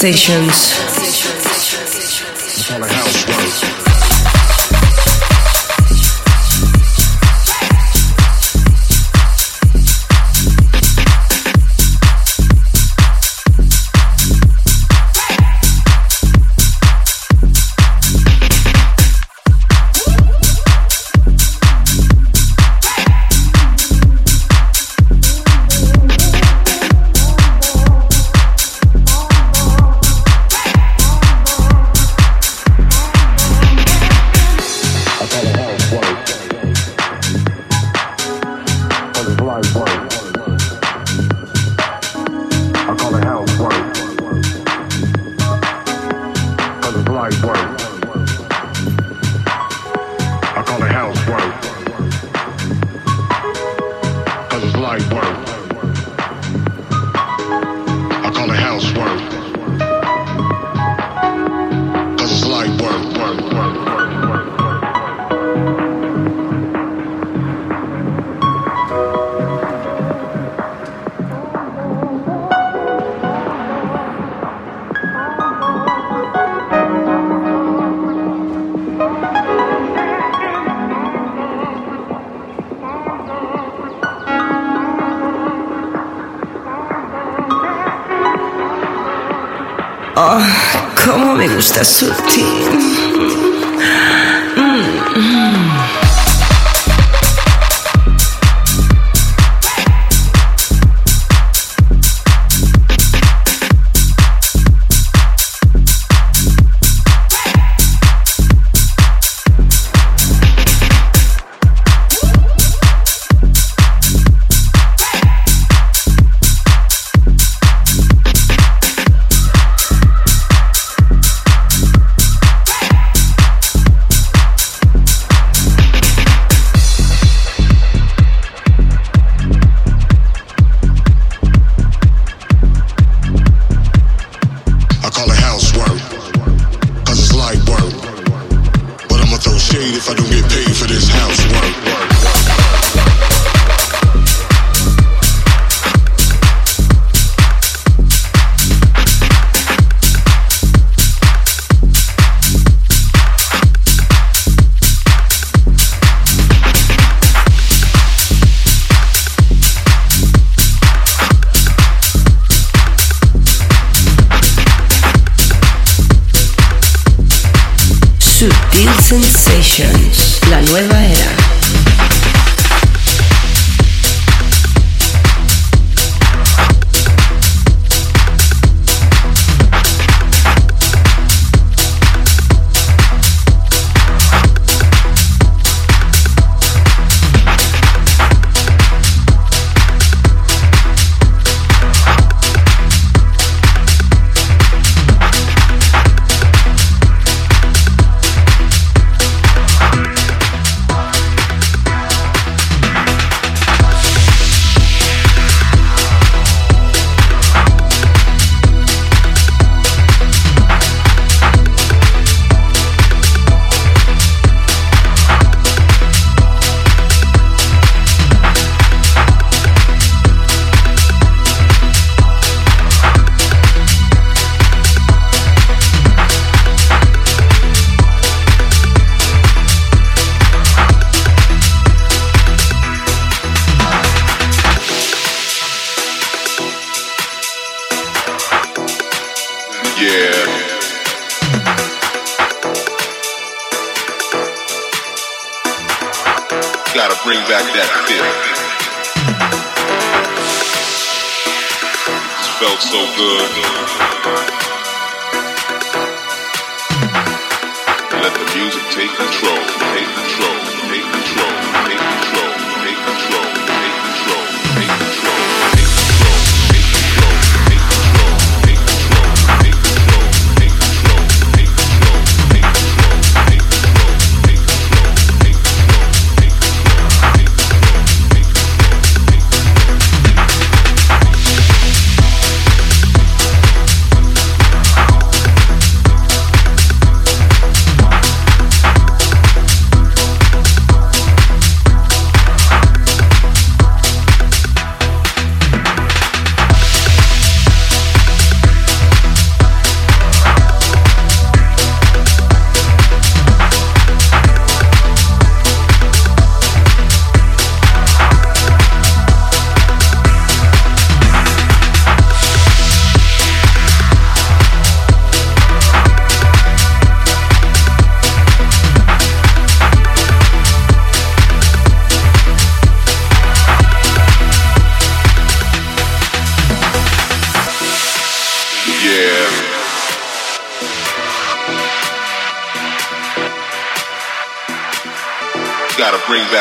Sensations. 0.03 0.93
Gusta 91.48 91.84
sutil. 91.84 92.44
Hey, 94.56 95.02
¿qué 95.14 95.52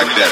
back 0.05 0.17
then. 0.17 0.32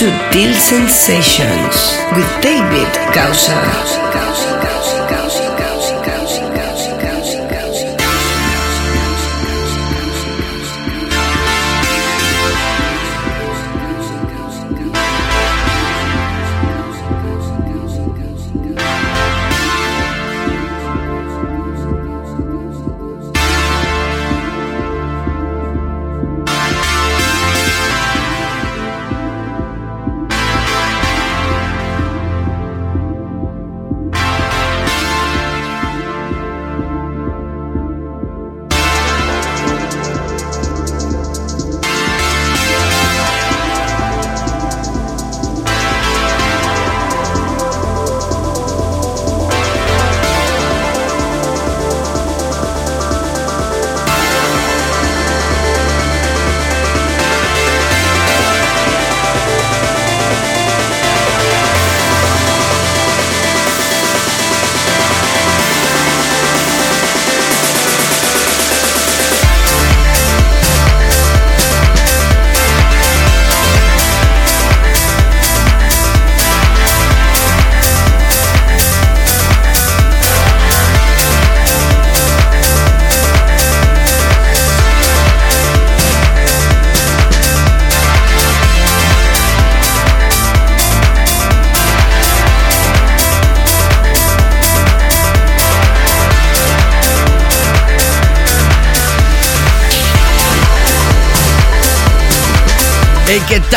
Subtle 0.00 0.54
Sensations 0.54 1.76
with 2.16 2.26
David 2.40 2.88
Gausser. 3.12 4.49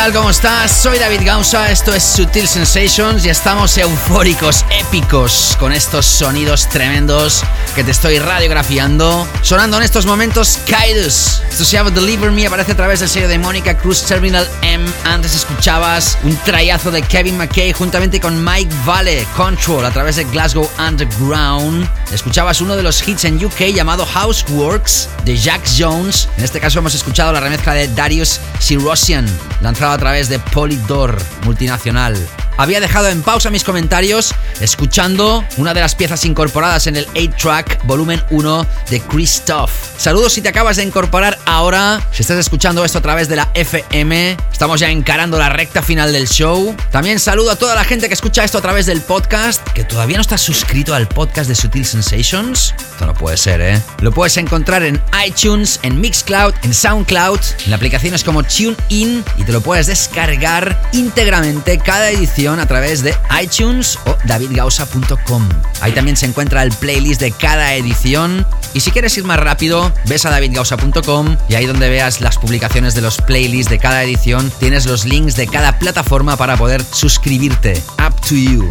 Tal? 0.04 0.12
¿Cómo 0.12 0.30
estás? 0.30 0.70
Soy 0.70 0.98
David 0.98 1.20
Gausa, 1.24 1.70
esto 1.70 1.94
es 1.94 2.02
Sutil 2.02 2.46
Sensations 2.46 3.24
y 3.24 3.30
estamos 3.30 3.78
eufóricos, 3.78 4.64
épicos, 4.70 5.56
con 5.58 5.72
estos 5.72 6.04
sonidos 6.04 6.68
tremendos 6.68 7.42
que 7.74 7.82
te 7.82 7.90
estoy 7.90 8.18
radiografiando. 8.18 9.26
Sonando 9.42 9.76
en 9.78 9.82
estos 9.82 10.06
momentos, 10.06 10.60
Kaidus. 10.68 11.42
Esto 11.50 11.64
se 11.64 11.72
llama 11.72 11.90
Deliver 11.90 12.30
Me, 12.30 12.46
aparece 12.46 12.72
a 12.72 12.76
través 12.76 13.00
del 13.00 13.08
sello 13.08 13.26
de 13.26 13.38
Mónica 13.38 13.76
Cruz 13.76 14.04
Terminal 14.04 14.48
M. 14.62 14.84
Antes 15.04 15.34
escuchabas 15.34 16.16
un 16.22 16.36
trayazo 16.36 16.92
de 16.92 17.02
Kevin 17.02 17.36
McKay 17.36 17.72
juntamente 17.72 18.20
con 18.20 18.44
Mike 18.44 18.72
Vale, 18.84 19.26
Control, 19.36 19.84
a 19.84 19.90
través 19.90 20.16
de 20.16 20.24
Glasgow 20.24 20.70
Underground. 20.78 21.88
Escuchabas 22.12 22.60
uno 22.60 22.76
de 22.76 22.84
los 22.84 23.06
hits 23.06 23.24
en 23.24 23.44
UK 23.44 23.72
llamado 23.74 24.06
Houseworks 24.06 25.08
de 25.24 25.36
Jack 25.36 25.62
Jones. 25.76 26.28
En 26.38 26.44
este 26.44 26.60
caso 26.60 26.78
hemos 26.78 26.94
escuchado 26.94 27.32
la 27.32 27.40
remezcla 27.40 27.74
de 27.74 27.88
Darius 27.88 28.40
Sirosian 28.60 29.26
lanzado 29.60 29.92
a 29.92 29.98
través 29.98 30.28
de 30.28 30.38
Polydor, 30.38 31.20
multinacional. 31.42 32.16
Había 32.56 32.80
dejado 32.80 33.08
en 33.08 33.22
pausa 33.22 33.50
mis 33.50 33.64
comentarios 33.64 34.32
escuchando 34.60 35.44
una 35.56 35.74
de 35.74 35.80
las 35.80 35.94
piezas 35.94 36.24
incorporadas 36.24 36.86
en 36.86 36.96
el 36.96 37.06
8-track 37.08 37.84
volumen 37.84 38.22
1 38.30 38.66
de 38.90 39.00
Christoph. 39.00 39.70
Saludos 39.96 40.32
si 40.32 40.42
te 40.42 40.48
acabas 40.48 40.76
de 40.76 40.84
incorporar 40.84 41.38
ahora, 41.46 42.06
si 42.12 42.22
estás 42.22 42.38
escuchando 42.38 42.84
esto 42.84 42.98
a 42.98 43.02
través 43.02 43.28
de 43.28 43.36
la 43.36 43.50
FM, 43.54 44.36
estamos 44.64 44.80
ya 44.80 44.88
encarando 44.88 45.36
la 45.36 45.50
recta 45.50 45.82
final 45.82 46.10
del 46.10 46.26
show. 46.26 46.74
También 46.90 47.20
saludo 47.20 47.50
a 47.50 47.56
toda 47.56 47.74
la 47.74 47.84
gente 47.84 48.08
que 48.08 48.14
escucha 48.14 48.44
esto 48.44 48.56
a 48.56 48.62
través 48.62 48.86
del 48.86 49.02
podcast, 49.02 49.60
que 49.72 49.84
todavía 49.84 50.16
no 50.16 50.22
está 50.22 50.38
suscrito 50.38 50.94
al 50.94 51.06
podcast 51.06 51.50
de 51.50 51.54
Sutil 51.54 51.84
Sensations. 51.84 52.74
Esto 52.78 53.04
no 53.04 53.12
puede 53.12 53.36
ser, 53.36 53.60
¿eh? 53.60 53.82
Lo 54.00 54.10
puedes 54.10 54.38
encontrar 54.38 54.82
en 54.82 55.02
iTunes, 55.26 55.80
en 55.82 56.00
Mixcloud, 56.00 56.54
en 56.62 56.72
Soundcloud, 56.72 57.40
en 57.66 57.74
aplicaciones 57.74 58.24
como 58.24 58.42
TuneIn 58.42 59.22
y 59.36 59.44
te 59.44 59.52
lo 59.52 59.60
puedes 59.60 59.86
descargar 59.86 60.80
íntegramente 60.94 61.76
cada 61.76 62.08
edición 62.08 62.58
a 62.58 62.66
través 62.66 63.02
de 63.02 63.14
iTunes 63.42 63.98
o 64.06 64.16
davidgausa.com. 64.24 65.46
Ahí 65.82 65.92
también 65.92 66.16
se 66.16 66.24
encuentra 66.24 66.62
el 66.62 66.72
playlist 66.72 67.20
de 67.20 67.32
cada 67.32 67.74
edición. 67.74 68.46
Y 68.74 68.80
si 68.80 68.90
quieres 68.90 69.16
ir 69.16 69.24
más 69.24 69.38
rápido, 69.38 69.92
ves 70.06 70.26
a 70.26 70.30
davidgausa.com 70.30 71.36
y 71.48 71.54
ahí 71.54 71.64
donde 71.64 71.88
veas 71.88 72.20
las 72.20 72.38
publicaciones 72.38 72.94
de 72.94 73.02
los 73.02 73.18
playlists 73.18 73.70
de 73.70 73.78
cada 73.78 74.02
edición, 74.02 74.52
tienes 74.58 74.84
los 74.84 75.04
links 75.04 75.36
de 75.36 75.46
cada 75.46 75.78
plataforma 75.78 76.36
para 76.36 76.56
poder 76.56 76.84
suscribirte. 76.92 77.80
Up 78.04 78.20
to 78.28 78.34
you. 78.34 78.68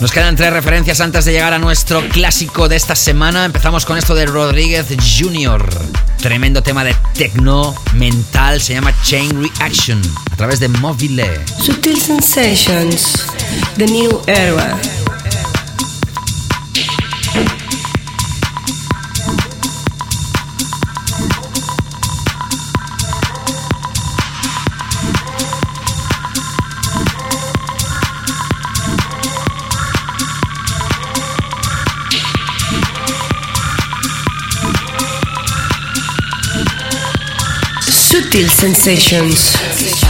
Nos 0.00 0.12
quedan 0.12 0.34
tres 0.34 0.50
referencias 0.52 1.00
antes 1.02 1.26
de 1.26 1.32
llegar 1.32 1.52
a 1.52 1.58
nuestro 1.58 2.00
clásico 2.08 2.68
de 2.68 2.76
esta 2.76 2.94
semana. 2.94 3.44
Empezamos 3.44 3.84
con 3.84 3.98
esto 3.98 4.14
de 4.14 4.24
Rodríguez 4.24 4.86
Jr. 5.18 5.68
Tremendo 6.22 6.62
tema 6.62 6.84
de 6.84 6.94
techno 7.14 7.74
mental, 7.94 8.62
se 8.62 8.72
llama 8.72 8.94
Chain 9.02 9.42
Reaction, 9.42 10.00
a 10.32 10.36
través 10.36 10.58
de 10.58 10.68
Mobile. 10.68 11.40
Sutil 11.60 12.00
Sensations, 12.00 13.26
The 13.76 13.86
New 13.86 14.22
Era. 14.26 14.78
Sutil 38.30 38.48
Sensations. 38.48 40.09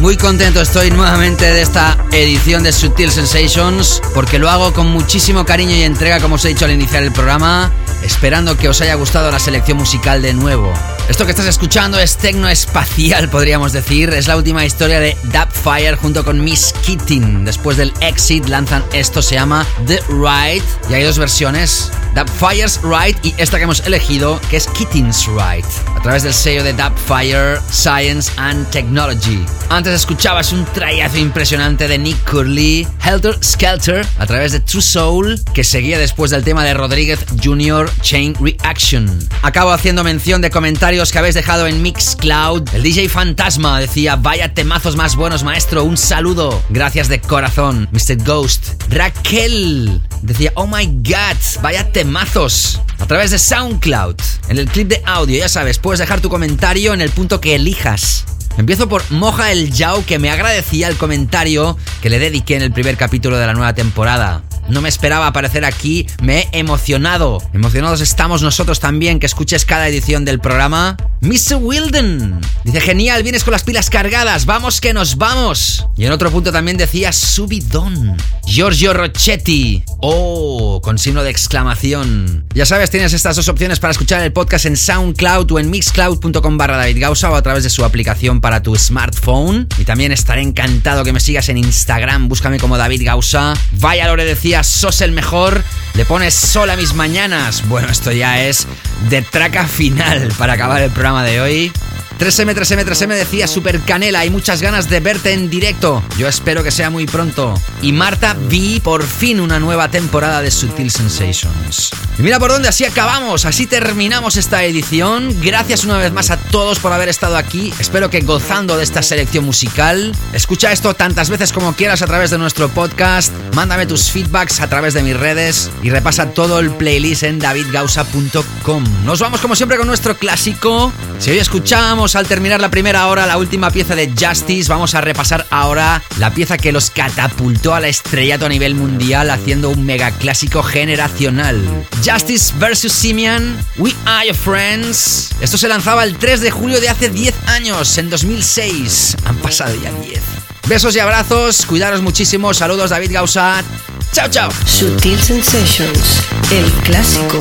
Muy 0.00 0.18
contento 0.18 0.60
estoy 0.60 0.90
nuevamente 0.90 1.50
de 1.50 1.62
esta 1.62 1.96
edición 2.12 2.62
de 2.62 2.72
Sutil 2.72 3.10
Sensations 3.10 4.02
porque 4.12 4.38
lo 4.38 4.50
hago 4.50 4.74
con 4.74 4.86
muchísimo 4.88 5.46
cariño 5.46 5.74
y 5.74 5.82
entrega 5.82 6.20
como 6.20 6.34
os 6.34 6.44
he 6.44 6.48
dicho 6.48 6.66
al 6.66 6.72
iniciar 6.72 7.02
el 7.02 7.10
programa, 7.10 7.72
esperando 8.02 8.58
que 8.58 8.68
os 8.68 8.82
haya 8.82 8.94
gustado 8.96 9.30
la 9.30 9.38
selección 9.38 9.78
musical 9.78 10.20
de 10.20 10.34
nuevo. 10.34 10.74
Esto 11.08 11.24
que 11.24 11.30
estás 11.30 11.46
escuchando 11.46 11.98
es 11.98 12.18
tecno 12.18 12.50
espacial, 12.50 13.28
podríamos 13.30 13.72
decir. 13.72 14.10
Es 14.10 14.28
la 14.28 14.36
última 14.36 14.66
historia 14.66 15.00
de 15.00 15.16
Fire 15.50 15.96
junto 15.96 16.22
con 16.22 16.44
Miss 16.44 16.74
Keating. 16.84 17.46
Después 17.46 17.78
del 17.78 17.94
Exit 18.00 18.48
lanzan 18.48 18.84
esto, 18.92 19.22
se 19.22 19.36
llama 19.36 19.66
The 19.86 20.02
Ride. 20.10 20.64
Y 20.90 20.94
hay 20.94 21.02
dos 21.02 21.18
versiones, 21.18 21.90
Fire's 22.38 22.80
Ride 22.82 23.18
y 23.22 23.34
esta 23.38 23.56
que 23.56 23.64
hemos 23.64 23.80
elegido, 23.86 24.38
que 24.50 24.58
es 24.58 24.66
Keating's 24.66 25.26
Ride. 25.26 25.85
A 25.96 26.02
través 26.02 26.22
del 26.22 26.34
sello 26.34 26.62
de 26.62 26.74
Fire 27.06 27.58
Science 27.70 28.30
and 28.36 28.68
Technology. 28.70 29.44
Antes 29.70 29.92
escuchabas 29.92 30.52
un 30.52 30.64
trayazo 30.66 31.18
impresionante 31.18 31.88
de 31.88 31.98
Nick 31.98 32.30
Curley, 32.30 32.86
Helter 33.04 33.36
Skelter, 33.42 34.06
a 34.18 34.26
través 34.26 34.52
de 34.52 34.60
True 34.60 34.82
Soul, 34.82 35.40
que 35.52 35.64
seguía 35.64 35.98
después 35.98 36.30
del 36.30 36.44
tema 36.44 36.64
de 36.64 36.74
Rodríguez 36.74 37.24
Jr. 37.42 37.90
Chain 38.02 38.34
Reaction. 38.40 39.18
Acabo 39.42 39.72
haciendo 39.72 40.04
mención 40.04 40.40
de 40.40 40.50
comentarios 40.50 41.10
que 41.10 41.18
habéis 41.18 41.34
dejado 41.34 41.66
en 41.66 41.82
Mixcloud. 41.82 42.62
El 42.74 42.82
DJ 42.84 43.08
Fantasma 43.08 43.80
decía, 43.80 44.14
vaya 44.14 44.54
temazos 44.54 44.94
más 44.94 45.16
buenos, 45.16 45.42
maestro. 45.42 45.82
Un 45.82 45.96
saludo. 45.96 46.62
Gracias 46.68 47.08
de 47.08 47.20
corazón, 47.20 47.88
Mr. 47.90 48.22
Ghost. 48.24 48.82
Raquel 48.90 50.00
decía, 50.22 50.52
oh 50.54 50.66
my 50.66 50.86
god, 50.86 51.36
vaya 51.62 51.90
temazos. 51.90 52.80
A 52.98 53.06
través 53.06 53.30
de 53.30 53.38
SoundCloud. 53.38 54.16
En 54.48 54.58
el 54.58 54.68
clip 54.68 54.88
de 54.88 55.02
audio, 55.04 55.38
ya 55.38 55.48
sabes, 55.48 55.78
puedes 55.78 55.98
dejar 55.98 56.20
tu 56.20 56.28
comentario 56.28 56.94
en 56.94 57.00
el 57.00 57.10
punto 57.10 57.40
que 57.40 57.54
elijas. 57.54 58.24
Empiezo 58.56 58.88
por 58.88 59.02
Moja 59.10 59.52
el 59.52 59.72
Yao 59.72 60.04
que 60.06 60.18
me 60.18 60.30
agradecía 60.30 60.88
el 60.88 60.96
comentario 60.96 61.76
que 62.00 62.08
le 62.08 62.18
dediqué 62.18 62.56
en 62.56 62.62
el 62.62 62.72
primer 62.72 62.96
capítulo 62.96 63.36
de 63.36 63.46
la 63.46 63.52
nueva 63.52 63.74
temporada. 63.74 64.42
No 64.68 64.80
me 64.80 64.88
esperaba 64.88 65.26
aparecer 65.26 65.64
aquí, 65.64 66.06
me 66.22 66.48
he 66.52 66.58
emocionado. 66.58 67.42
Emocionados 67.52 68.00
estamos 68.00 68.42
nosotros 68.42 68.80
también 68.80 69.20
que 69.20 69.26
escuches 69.26 69.64
cada 69.64 69.88
edición 69.88 70.24
del 70.24 70.40
programa. 70.40 70.96
Mr. 71.26 71.56
Wilden 71.56 72.40
dice: 72.62 72.80
Genial, 72.80 73.24
vienes 73.24 73.42
con 73.42 73.50
las 73.50 73.64
pilas 73.64 73.90
cargadas, 73.90 74.46
vamos 74.46 74.80
que 74.80 74.94
nos 74.94 75.16
vamos. 75.16 75.84
Y 75.96 76.04
en 76.04 76.12
otro 76.12 76.30
punto 76.30 76.52
también 76.52 76.76
decía: 76.76 77.12
Subidón. 77.12 78.16
Giorgio 78.46 78.94
Rochetti. 78.94 79.82
Oh, 80.00 80.80
con 80.84 80.98
signo 80.98 81.24
de 81.24 81.30
exclamación. 81.30 82.46
Ya 82.54 82.64
sabes, 82.64 82.90
tienes 82.90 83.12
estas 83.12 83.34
dos 83.34 83.48
opciones 83.48 83.80
para 83.80 83.90
escuchar 83.90 84.22
el 84.22 84.32
podcast 84.32 84.66
en 84.66 84.76
SoundCloud 84.76 85.50
o 85.50 85.58
en 85.58 85.68
mixcloud.com 85.68 86.56
barra 86.56 86.76
David 86.76 87.00
Gausa 87.00 87.28
o 87.32 87.34
a 87.34 87.42
través 87.42 87.64
de 87.64 87.70
su 87.70 87.84
aplicación 87.84 88.40
para 88.40 88.62
tu 88.62 88.76
smartphone. 88.76 89.66
Y 89.78 89.84
también 89.84 90.12
estaré 90.12 90.42
encantado 90.42 91.02
que 91.02 91.12
me 91.12 91.18
sigas 91.18 91.48
en 91.48 91.58
Instagram, 91.58 92.28
búscame 92.28 92.60
como 92.60 92.78
David 92.78 93.02
Gausa. 93.04 93.54
Vaya 93.72 94.06
Lore 94.06 94.24
decía 94.24 94.62
sos 94.62 95.00
el 95.00 95.10
mejor, 95.10 95.64
le 95.94 96.04
pones 96.04 96.34
sol 96.34 96.70
a 96.70 96.76
mis 96.76 96.94
mañanas. 96.94 97.66
Bueno, 97.68 97.88
esto 97.88 98.12
ya 98.12 98.44
es 98.44 98.68
de 99.08 99.22
traca 99.22 99.66
final 99.66 100.28
para 100.38 100.54
acabar 100.54 100.82
el 100.82 100.90
programa 100.90 101.24
de 101.24 101.40
hoy. 101.40 101.72
3M, 102.18 102.54
3M, 102.54 102.84
3M 102.84 103.14
decía 103.14 103.46
Super 103.46 103.80
Canela, 103.80 104.20
hay 104.20 104.30
muchas 104.30 104.62
ganas 104.62 104.88
de 104.88 105.00
verte 105.00 105.32
en 105.32 105.50
directo. 105.50 106.02
Yo 106.16 106.28
espero 106.28 106.64
que 106.64 106.70
sea 106.70 106.88
muy 106.88 107.06
pronto. 107.06 107.52
Y 107.82 107.92
Marta 107.92 108.34
vi 108.48 108.80
por 108.80 109.04
fin 109.04 109.38
una 109.38 109.58
nueva 109.58 109.90
temporada 109.90 110.40
de 110.40 110.50
Sutil 110.50 110.90
Sensations. 110.90 111.90
Y 112.18 112.22
mira 112.22 112.38
por 112.38 112.50
dónde 112.50 112.68
así 112.68 112.86
acabamos, 112.86 113.44
así 113.44 113.66
terminamos 113.66 114.36
esta 114.36 114.64
edición. 114.64 115.36
Gracias 115.42 115.84
una 115.84 115.98
vez 115.98 116.10
más 116.12 116.30
a 116.30 116.38
todos 116.38 116.78
por 116.78 116.92
haber 116.92 117.10
estado 117.10 117.36
aquí. 117.36 117.74
Espero 117.78 118.08
que 118.08 118.20
gozando 118.20 118.78
de 118.78 118.84
esta 118.84 119.02
selección 119.02 119.44
musical. 119.44 120.14
Escucha 120.32 120.72
esto 120.72 120.94
tantas 120.94 121.28
veces 121.28 121.52
como 121.52 121.74
quieras 121.74 122.00
a 122.00 122.06
través 122.06 122.30
de 122.30 122.38
nuestro 122.38 122.70
podcast. 122.70 123.30
Mándame 123.54 123.84
tus 123.84 124.10
feedbacks 124.10 124.60
a 124.60 124.68
través 124.68 124.94
de 124.94 125.02
mis 125.02 125.16
redes 125.16 125.70
y 125.82 125.90
repasa 125.90 126.30
todo 126.30 126.60
el 126.60 126.70
playlist 126.70 127.24
en 127.24 127.38
davidgausa.com. 127.38 128.84
Nos 129.04 129.20
vamos 129.20 129.42
como 129.42 129.54
siempre 129.54 129.76
con 129.76 129.86
nuestro 129.86 130.16
clásico. 130.16 130.92
Si 131.18 131.30
hoy 131.30 131.38
escuchamos 131.38 132.05
al 132.14 132.28
terminar 132.28 132.60
la 132.60 132.70
primera 132.70 133.08
hora 133.08 133.26
la 133.26 133.36
última 133.36 133.70
pieza 133.70 133.96
de 133.96 134.12
Justice. 134.16 134.68
Vamos 134.68 134.94
a 134.94 135.00
repasar 135.00 135.46
ahora 135.50 136.02
la 136.18 136.32
pieza 136.32 136.56
que 136.56 136.70
los 136.70 136.90
catapultó 136.90 137.74
al 137.74 137.86
estrellato 137.86 138.46
a 138.46 138.48
nivel 138.48 138.74
mundial 138.74 139.30
haciendo 139.30 139.70
un 139.70 139.84
mega 139.84 140.12
clásico 140.12 140.62
generacional. 140.62 141.60
Justice 142.04 142.52
vs. 142.58 142.92
Simian, 142.92 143.58
We 143.78 143.92
Are 144.04 144.26
Your 144.26 144.36
Friends. 144.36 145.30
Esto 145.40 145.58
se 145.58 145.68
lanzaba 145.68 146.04
el 146.04 146.16
3 146.16 146.42
de 146.42 146.50
julio 146.50 146.80
de 146.80 146.88
hace 146.88 147.08
10 147.08 147.34
años, 147.48 147.98
en 147.98 148.10
2006. 148.10 149.16
Han 149.24 149.36
pasado 149.38 149.74
ya 149.74 149.90
10. 149.90 150.20
Besos 150.68 150.94
y 150.94 151.00
abrazos, 151.00 151.66
cuidaros 151.66 152.02
muchísimo. 152.02 152.54
Saludos 152.54 152.90
David 152.90 153.12
Gausat. 153.12 153.64
Chao, 154.12 154.28
chao. 154.28 154.50
Sutil 154.64 155.20
Sensations, 155.20 156.22
el 156.50 156.70
clásico. 156.84 157.38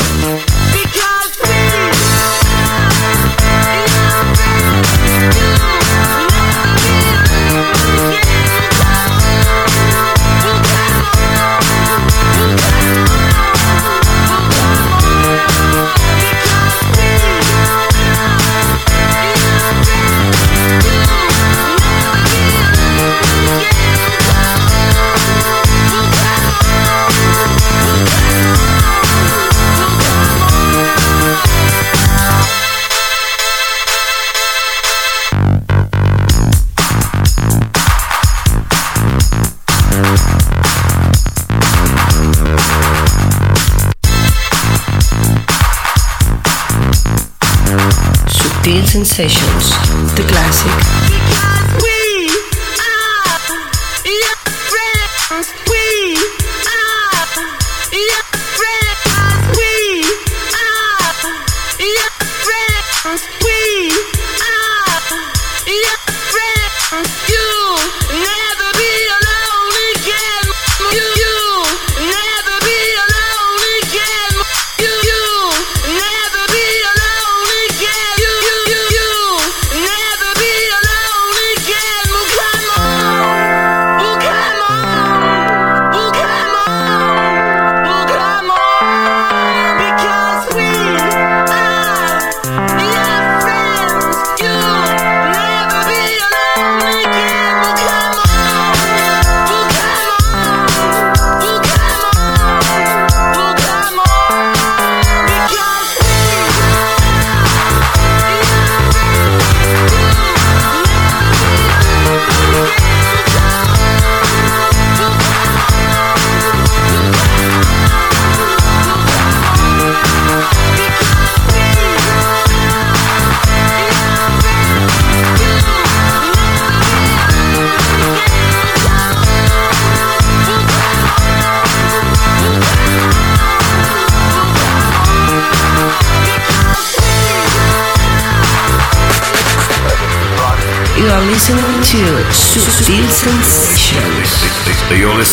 Sensations, 49.16 49.70
the 50.14 50.24
classic. 50.28 50.95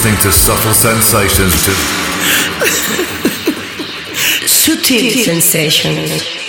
Listening 0.05 0.21
to 0.21 0.33
Subtle 0.33 0.75
Sensations. 0.75 1.55
Subtle 4.49 5.11
Sensations. 5.11 6.42